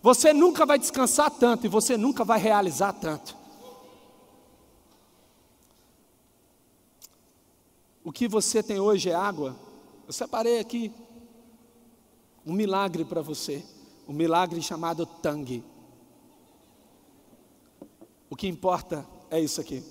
[0.04, 3.36] Você nunca vai descansar tanto e você nunca vai realizar tanto.
[8.04, 9.56] O que você tem hoje é água.
[10.08, 10.92] Eu separei aqui
[12.46, 13.64] um milagre para você
[14.12, 15.64] um milagre chamado Tang.
[18.30, 19.82] O que importa é isso aqui.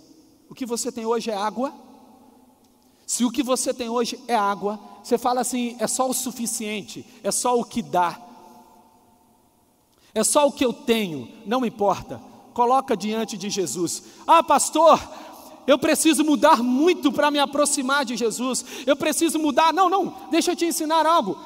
[0.47, 1.73] O que você tem hoje é água.
[3.07, 7.05] Se o que você tem hoje é água, você fala assim: é só o suficiente,
[7.25, 8.21] é só o que dá,
[10.15, 12.21] é só o que eu tenho, não importa.
[12.53, 14.03] Coloca diante de Jesus.
[14.27, 15.01] Ah, pastor,
[15.67, 18.65] eu preciso mudar muito para me aproximar de Jesus.
[18.87, 19.73] Eu preciso mudar.
[19.73, 21.39] Não, não, deixa eu te ensinar algo.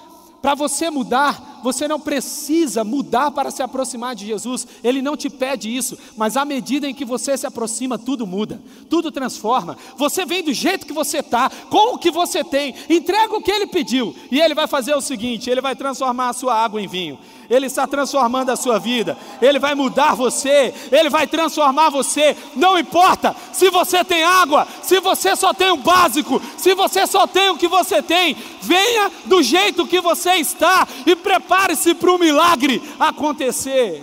[0.42, 5.30] Para você mudar, você não precisa mudar para se aproximar de Jesus, Ele não te
[5.30, 9.78] pede isso, mas à medida em que você se aproxima, tudo muda, tudo transforma.
[9.96, 13.50] Você vem do jeito que você está, com o que você tem, entrega o que
[13.50, 16.86] Ele pediu, e Ele vai fazer o seguinte: Ele vai transformar a sua água em
[16.86, 17.18] vinho.
[17.48, 22.36] Ele está transformando a sua vida, Ele vai mudar você, Ele vai transformar você.
[22.56, 27.26] Não importa se você tem água, se você só tem o básico, se você só
[27.26, 31.14] tem o que você tem, venha do jeito que você está e
[31.54, 34.02] prepare-se para o milagre acontecer.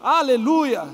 [0.00, 0.88] Aleluia!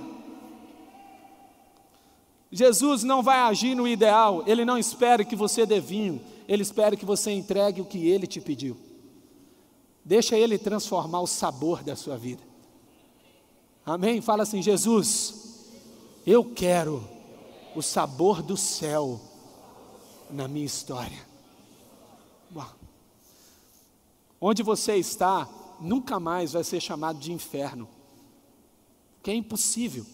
[2.50, 6.96] Jesus não vai agir no ideal, Ele não espera que você dê vinho, Ele espera
[6.96, 8.76] que você entregue o que Ele te pediu.
[10.02, 12.42] Deixa Ele transformar o sabor da sua vida.
[13.85, 14.22] Amém?
[14.22, 15.66] Fala assim: Jesus,
[16.26, 17.07] eu quero
[17.74, 19.20] o sabor do céu
[20.30, 21.34] na minha história.
[24.46, 25.48] Onde você está,
[25.80, 27.88] nunca mais vai ser chamado de inferno,
[29.22, 30.04] que é impossível.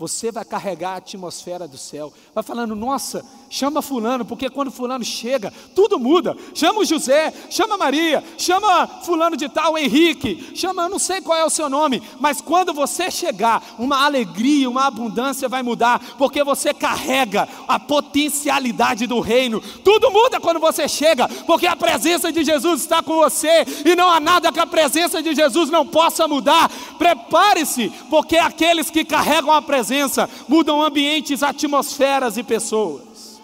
[0.00, 2.10] Você vai carregar a atmosfera do céu.
[2.34, 6.34] Vai falando, nossa, chama Fulano, porque quando Fulano chega, tudo muda.
[6.54, 11.36] Chama o José, chama Maria, chama Fulano de Tal, Henrique, chama, eu não sei qual
[11.36, 16.42] é o seu nome, mas quando você chegar, uma alegria, uma abundância vai mudar, porque
[16.42, 19.60] você carrega a potencialidade do reino.
[19.84, 24.08] Tudo muda quando você chega, porque a presença de Jesus está com você e não
[24.08, 26.70] há nada que a presença de Jesus não possa mudar.
[26.96, 33.40] Prepare-se, porque aqueles que carregam a presença presença mudam ambientes, atmosferas e pessoas.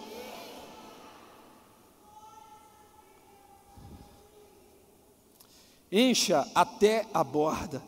[5.91, 7.83] Encha até a borda.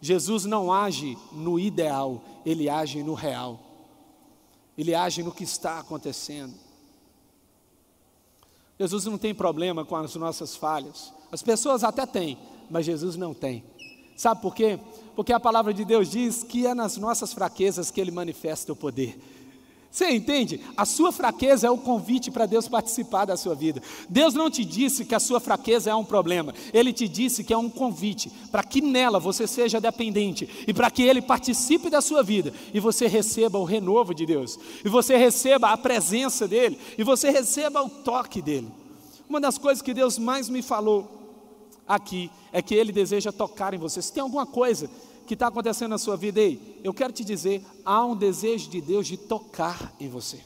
[0.00, 3.58] Jesus não age no ideal, ele age no real.
[4.76, 6.54] Ele age no que está acontecendo.
[8.78, 11.12] Jesus não tem problema com as nossas falhas.
[11.30, 13.64] As pessoas até têm, mas Jesus não tem.
[14.16, 14.78] Sabe por quê?
[15.14, 18.76] Porque a palavra de Deus diz que é nas nossas fraquezas que Ele manifesta o
[18.76, 19.18] poder.
[19.92, 20.58] Você entende?
[20.74, 23.82] A sua fraqueza é o convite para Deus participar da sua vida.
[24.08, 27.52] Deus não te disse que a sua fraqueza é um problema, Ele te disse que
[27.52, 32.00] é um convite para que nela você seja dependente e para que Ele participe da
[32.00, 36.78] sua vida e você receba o renovo de Deus, e você receba a presença dEle,
[36.96, 38.68] e você receba o toque dEle.
[39.28, 41.21] Uma das coisas que Deus mais me falou
[41.94, 44.00] aqui é que Ele deseja tocar em você.
[44.00, 44.90] Se tem alguma coisa
[45.26, 48.80] que está acontecendo na sua vida, ei, eu quero te dizer, há um desejo de
[48.80, 50.40] Deus de tocar em você.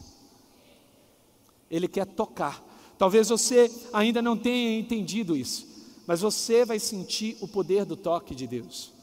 [1.71, 2.63] Ele quer tocar.
[2.99, 5.67] Talvez você ainda não tenha entendido isso,
[6.07, 8.96] mas você vai sentir o poder do toque de Deus.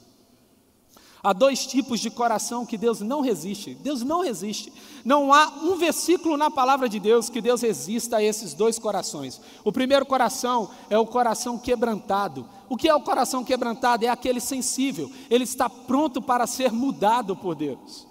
[1.24, 3.74] Há dois tipos de coração que Deus não resiste.
[3.76, 4.74] Deus não resiste.
[5.06, 9.40] Não há um versículo na palavra de Deus que Deus resista a esses dois corações.
[9.64, 12.46] O primeiro coração é o coração quebrantado.
[12.68, 14.04] O que é o coração quebrantado?
[14.04, 15.10] É aquele sensível.
[15.30, 18.06] Ele está pronto para ser mudado por Deus.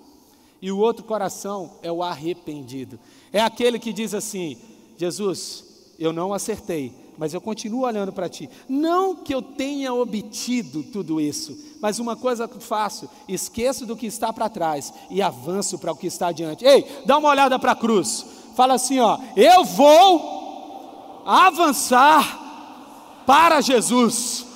[0.63, 2.99] E o outro coração é o arrependido.
[3.31, 4.57] É aquele que diz assim:
[4.97, 5.65] Jesus,
[5.99, 8.49] eu não acertei, mas eu continuo olhando para ti.
[8.69, 14.07] Não que eu tenha obtido tudo isso, mas uma coisa que faço: esqueço do que
[14.07, 16.65] está para trás e avanço para o que está adiante.
[16.65, 18.25] Ei, dá uma olhada para a cruz.
[18.55, 24.47] Fala assim, ó, eu vou avançar para Jesus.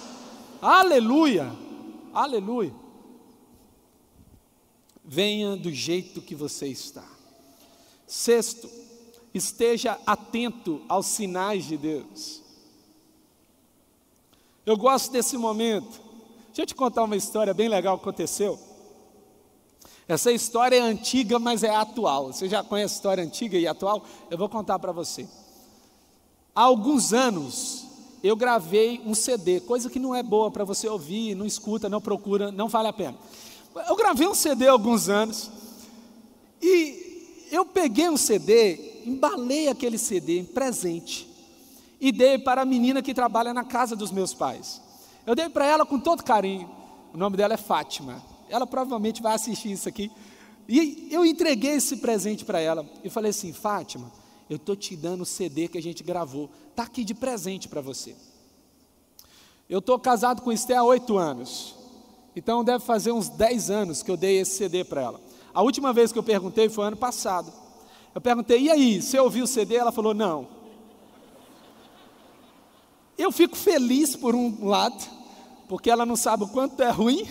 [0.61, 1.53] Aleluia.
[2.13, 2.75] Aleluia.
[5.05, 7.05] Venha do jeito que você está.
[8.07, 8.69] Sexto,
[9.33, 12.43] esteja atento aos sinais de Deus.
[14.67, 16.01] Eu gosto desse momento.
[16.49, 18.59] Deixa eu te contar uma história bem legal que aconteceu.
[20.09, 22.33] Essa história é antiga, mas é atual.
[22.33, 24.05] Você já conhece a história antiga e atual?
[24.29, 25.29] Eu vou contar para você.
[26.53, 27.87] Há alguns anos,
[28.25, 32.01] eu gravei um CD, coisa que não é boa para você ouvir, não escuta, não
[32.01, 33.17] procura, não vale a pena.
[33.89, 35.49] Eu gravei um CD há alguns anos
[36.61, 41.36] e eu peguei um CD, embalei aquele CD em presente
[42.01, 44.81] e dei para a menina que trabalha na casa dos meus pais.
[45.27, 46.71] Eu dei para ela com todo carinho.
[47.13, 48.23] O nome dela é Fátima.
[48.49, 50.11] Ela provavelmente vai assistir isso aqui.
[50.69, 54.13] E eu entreguei esse presente para ela e falei assim: Fátima,
[54.49, 57.81] eu estou te dando o CD que a gente gravou, está aqui de presente para
[57.81, 58.15] você.
[59.69, 61.75] Eu estou casado com Esté há oito anos.
[62.37, 65.21] Então deve fazer uns 10 anos que eu dei esse CD para ela.
[65.55, 67.51] A última vez que eu perguntei foi ano passado.
[68.15, 69.77] Eu perguntei, e aí, você ouviu o CD?
[69.77, 70.56] Ela falou, não.
[73.17, 75.03] Eu fico feliz por um lado,
[75.69, 77.27] porque ela não sabe o quanto é ruim.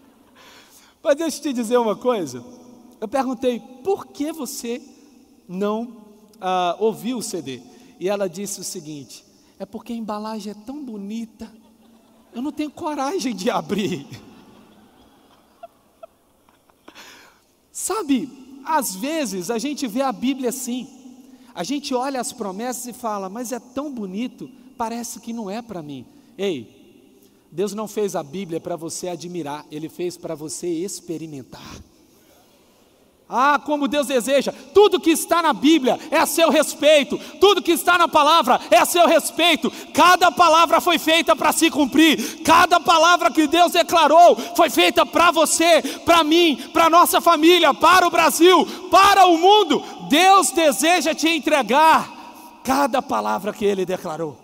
[1.02, 2.44] Mas deixa eu te dizer uma coisa.
[3.00, 4.82] Eu perguntei, por que você
[5.48, 6.04] não
[6.40, 7.62] ah, ouviu o CD?
[7.98, 9.24] E ela disse o seguinte:
[9.58, 11.50] é porque a embalagem é tão bonita
[12.32, 14.06] eu não tenho coragem de abrir.
[17.72, 20.88] Sabe, às vezes a gente vê a Bíblia assim,
[21.54, 24.50] a gente olha as promessas e fala, mas é tão bonito,
[24.80, 26.06] parece que não é para mim.
[26.38, 26.66] Ei,
[27.52, 31.76] Deus não fez a Bíblia para você admirar, Ele fez para você experimentar.
[33.28, 37.72] Ah, como Deus deseja, tudo que está na Bíblia é a seu respeito, tudo que
[37.72, 42.80] está na palavra é a seu respeito, cada palavra foi feita para se cumprir, cada
[42.80, 48.10] palavra que Deus declarou foi feita para você, para mim, para nossa família, para o
[48.10, 49.84] Brasil, para o mundo.
[50.08, 52.10] Deus deseja te entregar
[52.64, 54.39] cada palavra que Ele declarou.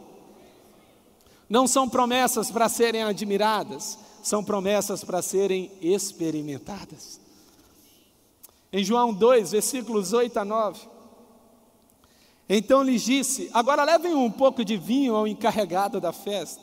[1.49, 7.21] Não são promessas para serem admiradas, são promessas para serem experimentadas.
[8.73, 10.89] Em João 2, versículos 8 a 9.
[12.49, 16.63] Então lhes disse: Agora levem um pouco de vinho ao encarregado da festa.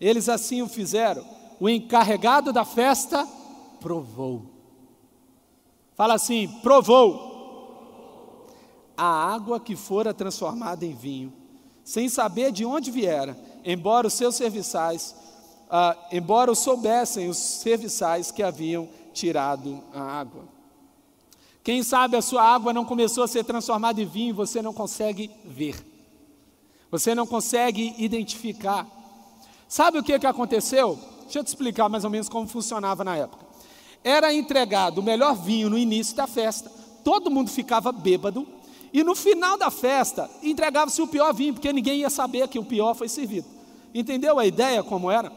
[0.00, 1.24] Eles assim o fizeram.
[1.58, 3.26] O encarregado da festa
[3.80, 4.46] provou.
[5.94, 7.32] Fala assim: provou
[8.96, 11.32] a água que fora transformada em vinho,
[11.84, 15.14] sem saber de onde viera, embora os seus serviçais,
[15.70, 20.44] ah, embora soubessem os serviçais que haviam tirado a água.
[21.64, 24.72] Quem sabe a sua água não começou a ser transformada em vinho e você não
[24.72, 25.76] consegue ver.
[26.90, 28.86] Você não consegue identificar.
[29.68, 30.98] Sabe o que, que aconteceu?
[31.22, 33.46] Deixa eu te explicar mais ou menos como funcionava na época.
[34.04, 36.70] Era entregado o melhor vinho no início da festa,
[37.04, 38.46] todo mundo ficava bêbado,
[38.92, 42.64] e no final da festa entregava-se o pior vinho, porque ninguém ia saber que o
[42.64, 43.46] pior foi servido.
[43.94, 45.32] Entendeu a ideia como era?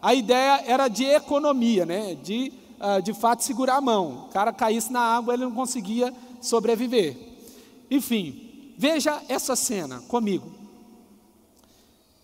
[0.00, 2.14] A ideia era de economia, né?
[2.14, 4.26] de uh, de fato segurar a mão.
[4.28, 7.16] O cara caísse na água, ele não conseguia sobreviver.
[7.90, 10.50] Enfim, veja essa cena comigo.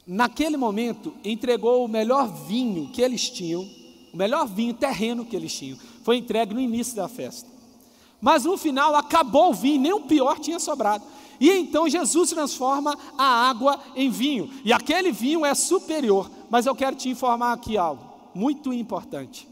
[0.06, 3.68] Naquele momento, entregou o melhor vinho que eles tinham,
[4.12, 7.55] o melhor vinho terreno que eles tinham, foi entregue no início da festa.
[8.26, 11.04] Mas no final acabou o vinho, nem o pior tinha sobrado.
[11.38, 14.50] E então Jesus transforma a água em vinho.
[14.64, 16.28] E aquele vinho é superior.
[16.50, 18.02] Mas eu quero te informar aqui algo
[18.34, 19.48] muito importante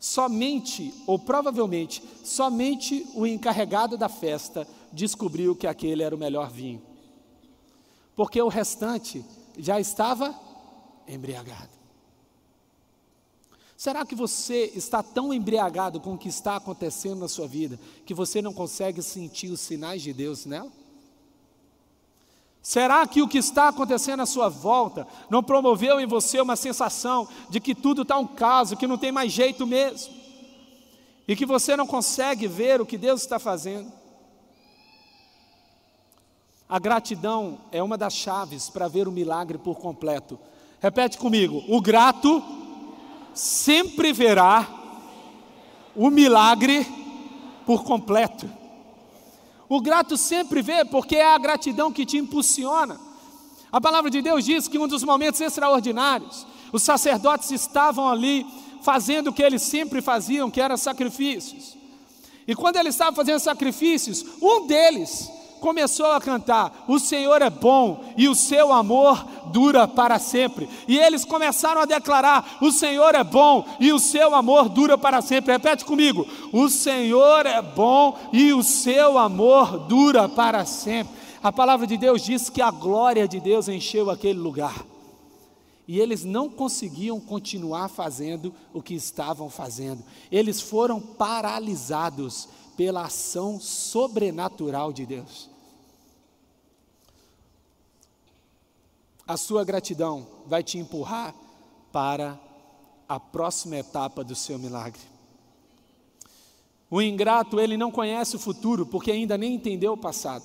[0.00, 6.82] somente, ou provavelmente, somente o encarregado da festa descobriu que aquele era o melhor vinho.
[8.16, 9.24] Porque o restante
[9.56, 10.34] já estava
[11.06, 11.83] embriagado.
[13.84, 18.14] Será que você está tão embriagado com o que está acontecendo na sua vida que
[18.14, 20.72] você não consegue sentir os sinais de Deus nela?
[22.62, 27.28] Será que o que está acontecendo à sua volta não promoveu em você uma sensação
[27.50, 30.14] de que tudo está um caso, que não tem mais jeito mesmo?
[31.28, 33.92] E que você não consegue ver o que Deus está fazendo?
[36.66, 40.38] A gratidão é uma das chaves para ver o milagre por completo.
[40.80, 42.63] Repete comigo: o grato
[43.34, 44.66] sempre verá
[45.94, 46.86] o milagre
[47.66, 48.50] por completo.
[49.68, 52.98] O grato sempre vê, porque é a gratidão que te impulsiona.
[53.72, 58.46] A palavra de Deus diz que um dos momentos extraordinários, os sacerdotes estavam ali
[58.82, 61.76] fazendo o que eles sempre faziam, que eram sacrifícios.
[62.46, 65.30] E quando ele estava fazendo sacrifícios, um deles
[65.64, 70.68] começou a cantar: O Senhor é bom e o seu amor dura para sempre.
[70.86, 75.22] E eles começaram a declarar: O Senhor é bom e o seu amor dura para
[75.22, 75.52] sempre.
[75.52, 81.14] Repete comigo: O Senhor é bom e o seu amor dura para sempre.
[81.42, 84.84] A palavra de Deus diz que a glória de Deus encheu aquele lugar.
[85.88, 90.04] E eles não conseguiam continuar fazendo o que estavam fazendo.
[90.30, 95.53] Eles foram paralisados pela ação sobrenatural de Deus.
[99.26, 101.34] A sua gratidão vai te empurrar
[101.90, 102.38] para
[103.08, 105.00] a próxima etapa do seu milagre.
[106.90, 110.44] O ingrato, ele não conhece o futuro porque ainda nem entendeu o passado.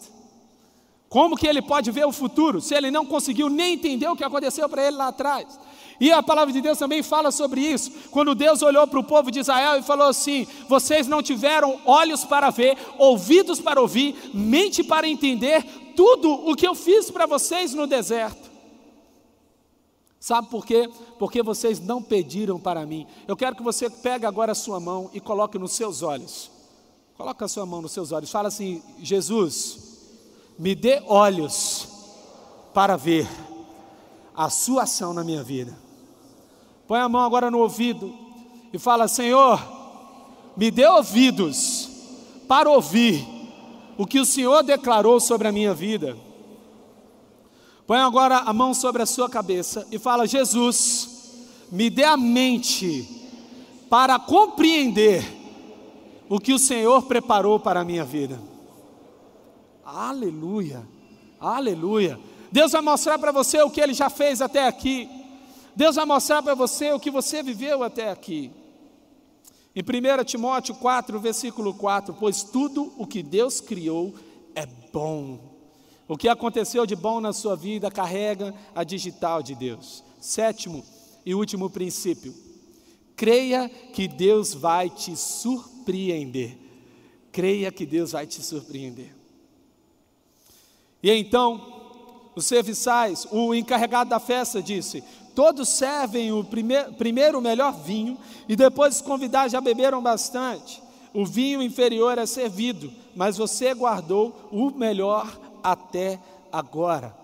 [1.10, 4.24] Como que ele pode ver o futuro se ele não conseguiu nem entender o que
[4.24, 5.60] aconteceu para ele lá atrás?
[6.00, 7.92] E a palavra de Deus também fala sobre isso.
[8.12, 12.24] Quando Deus olhou para o povo de Israel e falou assim: Vocês não tiveram olhos
[12.24, 15.64] para ver, ouvidos para ouvir, mente para entender
[15.96, 18.50] tudo o que eu fiz para vocês no deserto.
[20.20, 20.90] Sabe por quê?
[21.18, 23.08] Porque vocês não pediram para mim.
[23.28, 26.52] Eu quero que você pegue agora a sua mão e coloque nos seus olhos.
[27.18, 28.30] Coloque a sua mão nos seus olhos.
[28.30, 29.78] Fala assim: Jesus,
[30.58, 31.88] me dê olhos
[32.74, 33.28] para ver
[34.36, 35.78] a sua ação na minha vida.
[36.88, 38.14] Põe a mão agora no ouvido
[38.74, 39.62] e fala: Senhor,
[40.56, 41.90] me dê ouvidos
[42.48, 43.26] para ouvir
[43.98, 46.18] o que o Senhor declarou sobre a minha vida.
[47.90, 51.10] Põe agora a mão sobre a sua cabeça e fala: Jesus,
[51.72, 53.28] me dê a mente
[53.90, 55.26] para compreender
[56.30, 58.40] o que o Senhor preparou para a minha vida.
[59.84, 60.88] Aleluia,
[61.40, 62.20] aleluia.
[62.52, 65.10] Deus vai mostrar para você o que Ele já fez até aqui.
[65.76, 68.52] Deus vai mostrar para você o que você viveu até aqui.
[69.76, 74.14] Em 1 Timóteo 4, versículo 4: Pois tudo o que Deus criou
[74.54, 75.49] é bom
[76.10, 80.04] o que aconteceu de bom na sua vida carrega a digital de Deus.
[80.20, 80.84] Sétimo
[81.24, 82.34] e último princípio:
[83.16, 86.58] creia que Deus vai te surpreender.
[87.32, 89.16] Creia que Deus vai te surpreender.
[91.04, 95.04] E então, os serviçais, o encarregado da festa disse:
[95.36, 100.82] Todos servem o primeiro, primeiro o melhor vinho e depois os convidados já beberam bastante.
[101.14, 106.20] O vinho inferior é servido, mas você guardou o melhor até
[106.52, 107.16] agora.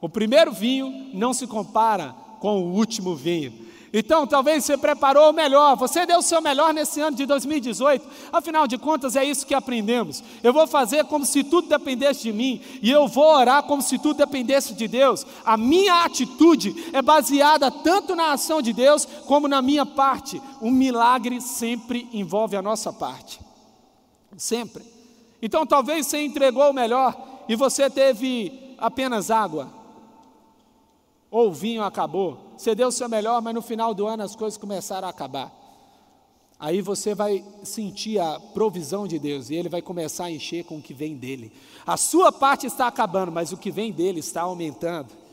[0.00, 3.64] O primeiro vinho não se compara com o último vinho.
[3.96, 8.04] Então, talvez você preparou o melhor, você deu o seu melhor nesse ano de 2018.
[8.32, 10.20] Afinal de contas, é isso que aprendemos.
[10.42, 13.96] Eu vou fazer como se tudo dependesse de mim, e eu vou orar como se
[13.96, 15.24] tudo dependesse de Deus.
[15.44, 20.42] A minha atitude é baseada tanto na ação de Deus, como na minha parte.
[20.60, 23.38] Um milagre sempre envolve a nossa parte.
[24.36, 24.82] Sempre.
[25.40, 27.16] Então, talvez você entregou o melhor,
[27.48, 29.68] e você teve apenas água,
[31.30, 34.36] ou o vinho acabou, você deu o seu melhor, mas no final do ano as
[34.36, 35.52] coisas começaram a acabar.
[36.58, 40.76] Aí você vai sentir a provisão de Deus e Ele vai começar a encher com
[40.76, 41.52] o que vem dele.
[41.86, 45.23] A sua parte está acabando, mas o que vem dele está aumentando.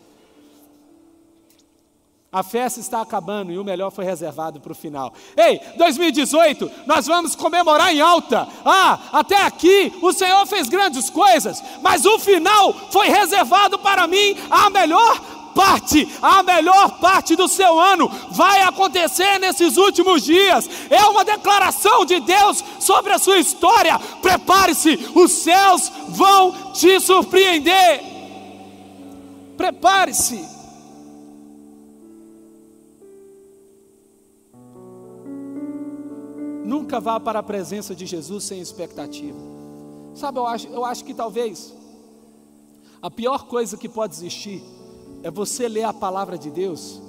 [2.33, 5.13] A festa está acabando e o melhor foi reservado para o final.
[5.35, 8.47] Ei, 2018, nós vamos comemorar em alta.
[8.63, 14.37] Ah, até aqui o Senhor fez grandes coisas, mas o final foi reservado para mim
[14.49, 15.19] a melhor
[15.53, 20.69] parte, a melhor parte do seu ano vai acontecer nesses últimos dias.
[20.89, 23.99] É uma declaração de Deus sobre a sua história.
[24.21, 28.01] Prepare-se, os céus vão te surpreender.
[29.57, 30.60] Prepare-se.
[36.91, 39.39] Nunca vá para a presença de Jesus sem expectativa.
[40.13, 41.73] Sabe, eu acho, eu acho que talvez
[43.01, 44.61] a pior coisa que pode existir
[45.23, 47.01] é você ler a palavra de Deus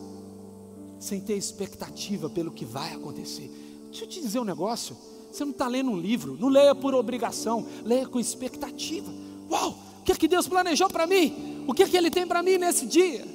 [1.00, 3.50] sem ter expectativa pelo que vai acontecer.
[3.86, 4.96] Deixa eu te dizer um negócio:
[5.32, 9.12] você não está lendo um livro, não leia por obrigação, leia com expectativa.
[9.50, 11.64] Uau, o que é que Deus planejou para mim?
[11.66, 13.26] O que é que Ele tem para mim nesse dia?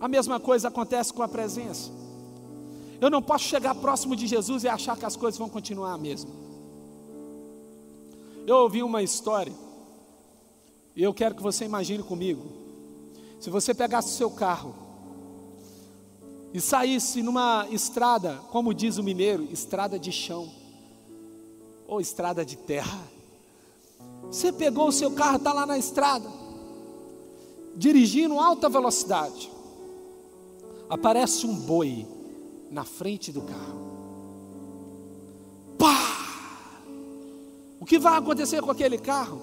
[0.00, 1.92] A mesma coisa acontece com a presença.
[3.02, 5.98] Eu não posso chegar próximo de Jesus e achar que as coisas vão continuar a
[5.98, 6.30] mesma.
[8.46, 9.52] Eu ouvi uma história,
[10.94, 12.44] e eu quero que você imagine comigo.
[13.40, 14.72] Se você pegasse o seu carro
[16.54, 20.48] e saísse numa estrada, como diz o mineiro, estrada de chão,
[21.88, 23.00] ou estrada de terra.
[24.30, 26.30] Você pegou o seu carro, está lá na estrada,
[27.74, 29.50] dirigindo alta velocidade.
[30.88, 32.06] Aparece um boi
[32.72, 33.92] na frente do carro.
[35.78, 36.80] Pá!
[37.78, 39.40] O que vai acontecer com aquele carro?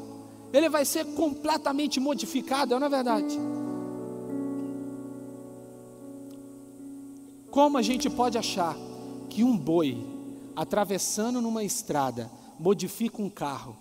[0.52, 3.40] Ele vai ser completamente modificado, não é verdade?
[7.52, 8.76] Como a gente pode achar
[9.30, 10.04] que um boi
[10.56, 13.78] atravessando numa estrada modifica um carro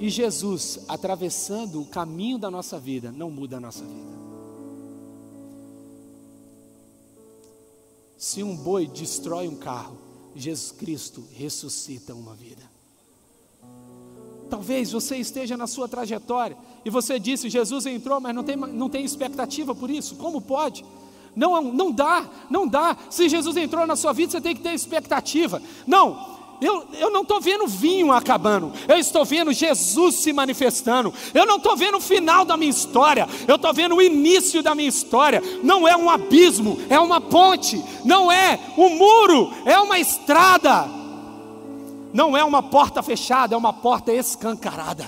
[0.00, 4.13] e Jesus atravessando o caminho da nossa vida não muda a nossa vida?
[8.24, 9.98] Se um boi destrói um carro,
[10.34, 12.62] Jesus Cristo ressuscita uma vida.
[14.48, 16.56] Talvez você esteja na sua trajetória
[16.86, 20.16] e você disse: Jesus entrou, mas não tem, não tem expectativa por isso.
[20.16, 20.86] Como pode?
[21.36, 22.96] Não, não dá, não dá.
[23.10, 25.60] Se Jesus entrou na sua vida, você tem que ter expectativa.
[25.86, 31.12] Não, eu, eu não estou vendo vinho acabando, eu estou vendo Jesus se manifestando.
[31.32, 34.74] Eu não estou vendo o final da minha história, eu estou vendo o início da
[34.74, 35.42] minha história.
[35.62, 40.88] Não é um abismo, é uma ponte, não é um muro, é uma estrada.
[42.12, 45.04] Não é uma porta fechada, é uma porta escancarada.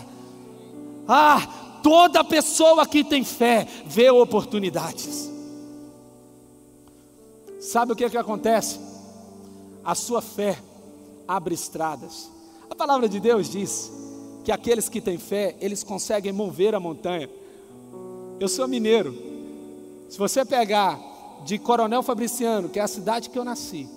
[1.07, 1.41] Ah,
[1.83, 5.31] toda pessoa que tem fé vê oportunidades.
[7.61, 8.81] Sabe o que, que acontece?
[9.85, 10.59] A sua fé
[11.27, 12.31] abre estradas.
[12.71, 13.91] A palavra de Deus diz
[14.45, 17.29] que aqueles que têm fé, eles conseguem mover a montanha.
[18.39, 19.15] Eu sou mineiro.
[20.09, 20.99] Se você pegar
[21.45, 23.89] de Coronel Fabriciano, que é a cidade que eu nasci,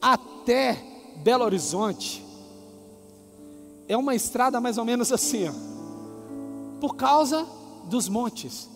[0.00, 0.78] até
[1.16, 2.24] Belo Horizonte,
[3.88, 5.52] é uma estrada mais ou menos assim, ó,
[6.80, 7.46] por causa
[7.84, 8.68] dos montes.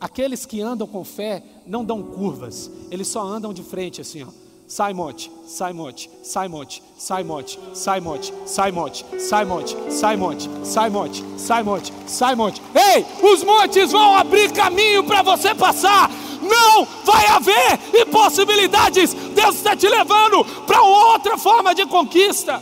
[0.00, 4.41] Aqueles que andam com fé não dão curvas, eles só andam de frente assim, ó.
[4.72, 8.24] Sai monte, sai monte, sai monte, sai monte, sai monte,
[9.18, 12.62] sai monte, sai monte, sai monte, sai monte, sai monte.
[12.74, 16.10] Ei, os montes vão abrir caminho para você passar.
[16.40, 19.12] Não vai haver impossibilidades.
[19.12, 22.58] Deus está te levando para outra forma de conquista.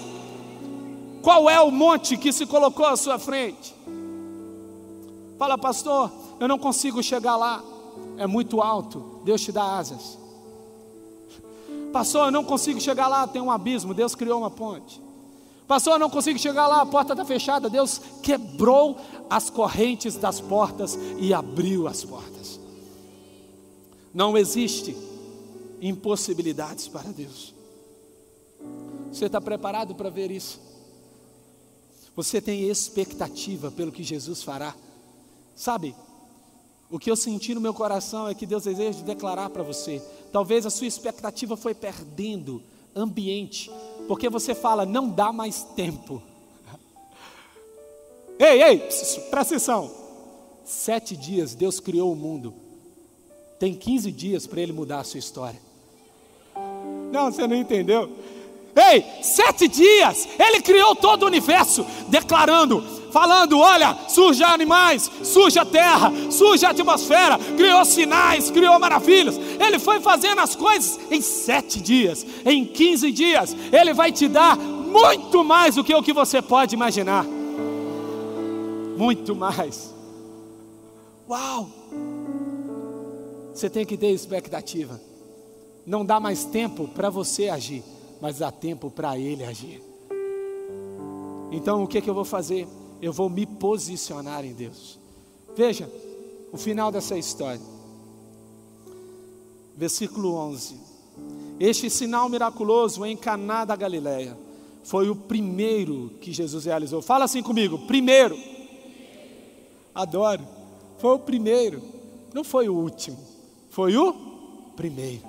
[1.22, 3.72] Qual é o monte que se colocou à sua frente?
[5.38, 7.62] Fala, pastor, eu não consigo chegar lá.
[8.18, 9.20] É muito alto.
[9.24, 10.18] Deus te dá asas.
[11.92, 15.00] Pastor, eu não consigo chegar lá, tem um abismo, Deus criou uma ponte.
[15.66, 20.40] Pastor, eu não consigo chegar lá, a porta está fechada, Deus quebrou as correntes das
[20.40, 22.58] portas e abriu as portas.
[24.12, 24.96] Não existe
[25.80, 27.54] impossibilidades para Deus.
[29.12, 30.60] Você está preparado para ver isso?
[32.16, 34.74] Você tem expectativa pelo que Jesus fará?
[35.54, 35.94] Sabe,
[36.90, 40.02] o que eu senti no meu coração é que Deus deseja declarar para você.
[40.32, 42.60] Talvez a sua expectativa foi perdendo
[42.94, 43.70] ambiente,
[44.08, 46.20] porque você fala, não dá mais tempo.
[48.38, 48.78] ei, ei,
[49.30, 49.90] presta atenção.
[50.64, 52.52] Sete dias Deus criou o mundo.
[53.58, 55.60] Tem 15 dias para ele mudar a sua história.
[57.12, 58.10] Não, você não entendeu.
[58.74, 65.64] Ei, sete dias, ele criou todo o universo, declarando: falando: olha, surge animais, surge a
[65.64, 69.36] terra, surge a atmosfera, criou sinais, criou maravilhas.
[69.36, 73.56] Ele foi fazendo as coisas em sete dias, em quinze dias.
[73.72, 77.24] Ele vai te dar muito mais do que o que você pode imaginar.
[78.96, 79.94] Muito mais.
[81.28, 81.68] Uau!
[83.54, 85.00] Você tem que ter expectativa.
[85.86, 87.82] Não dá mais tempo para você agir,
[88.20, 89.82] mas dá tempo para ele agir.
[91.50, 92.66] Então o que, é que eu vou fazer?
[93.00, 94.98] Eu vou me posicionar em Deus.
[95.56, 95.90] Veja
[96.52, 97.60] o final dessa história.
[99.76, 100.76] Versículo 11.
[101.58, 104.36] Este sinal miraculoso em Caná da Galileia
[104.82, 107.02] foi o primeiro que Jesus realizou.
[107.02, 108.38] Fala assim comigo, primeiro.
[109.94, 110.46] Adoro.
[110.98, 111.82] Foi o primeiro.
[112.34, 113.18] Não foi o último.
[113.70, 114.12] Foi o
[114.76, 115.22] primeiro.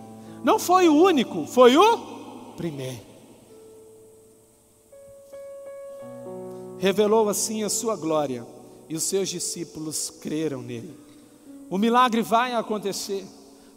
[0.43, 1.97] Não foi o único, foi o
[2.57, 3.10] primeiro.
[6.81, 8.43] Revelou assim a sua glória
[8.89, 10.97] e os seus discípulos creram nele.
[11.69, 13.23] O milagre vai acontecer,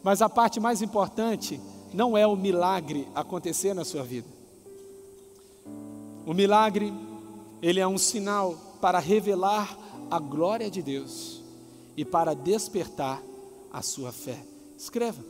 [0.02, 1.60] mas a parte mais importante
[1.92, 4.26] não é o milagre acontecer na sua vida.
[6.24, 6.94] O milagre,
[7.60, 9.78] ele é um sinal para revelar
[10.10, 11.42] a glória de Deus
[11.98, 13.22] e para despertar
[13.70, 14.42] a sua fé.
[14.78, 15.22] Escreva: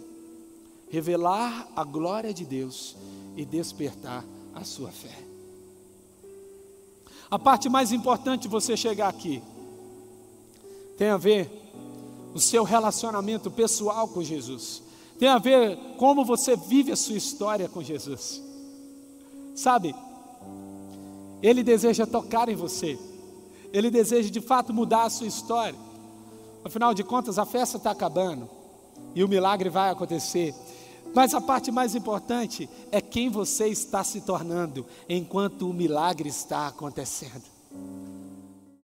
[0.88, 2.96] revelar a glória de Deus
[3.36, 5.23] e despertar a sua fé.
[7.34, 9.42] A parte mais importante de você chegar aqui
[10.96, 11.50] tem a ver
[12.32, 14.80] o seu relacionamento pessoal com Jesus.
[15.18, 18.40] Tem a ver como você vive a sua história com Jesus.
[19.52, 19.96] Sabe?
[21.42, 22.96] Ele deseja tocar em você.
[23.72, 25.78] Ele deseja de fato mudar a sua história.
[26.64, 28.48] Afinal de contas, a festa está acabando
[29.12, 30.54] e o milagre vai acontecer.
[31.14, 36.66] Mas a parte mais importante é quem você está se tornando enquanto o milagre está
[36.66, 37.44] acontecendo.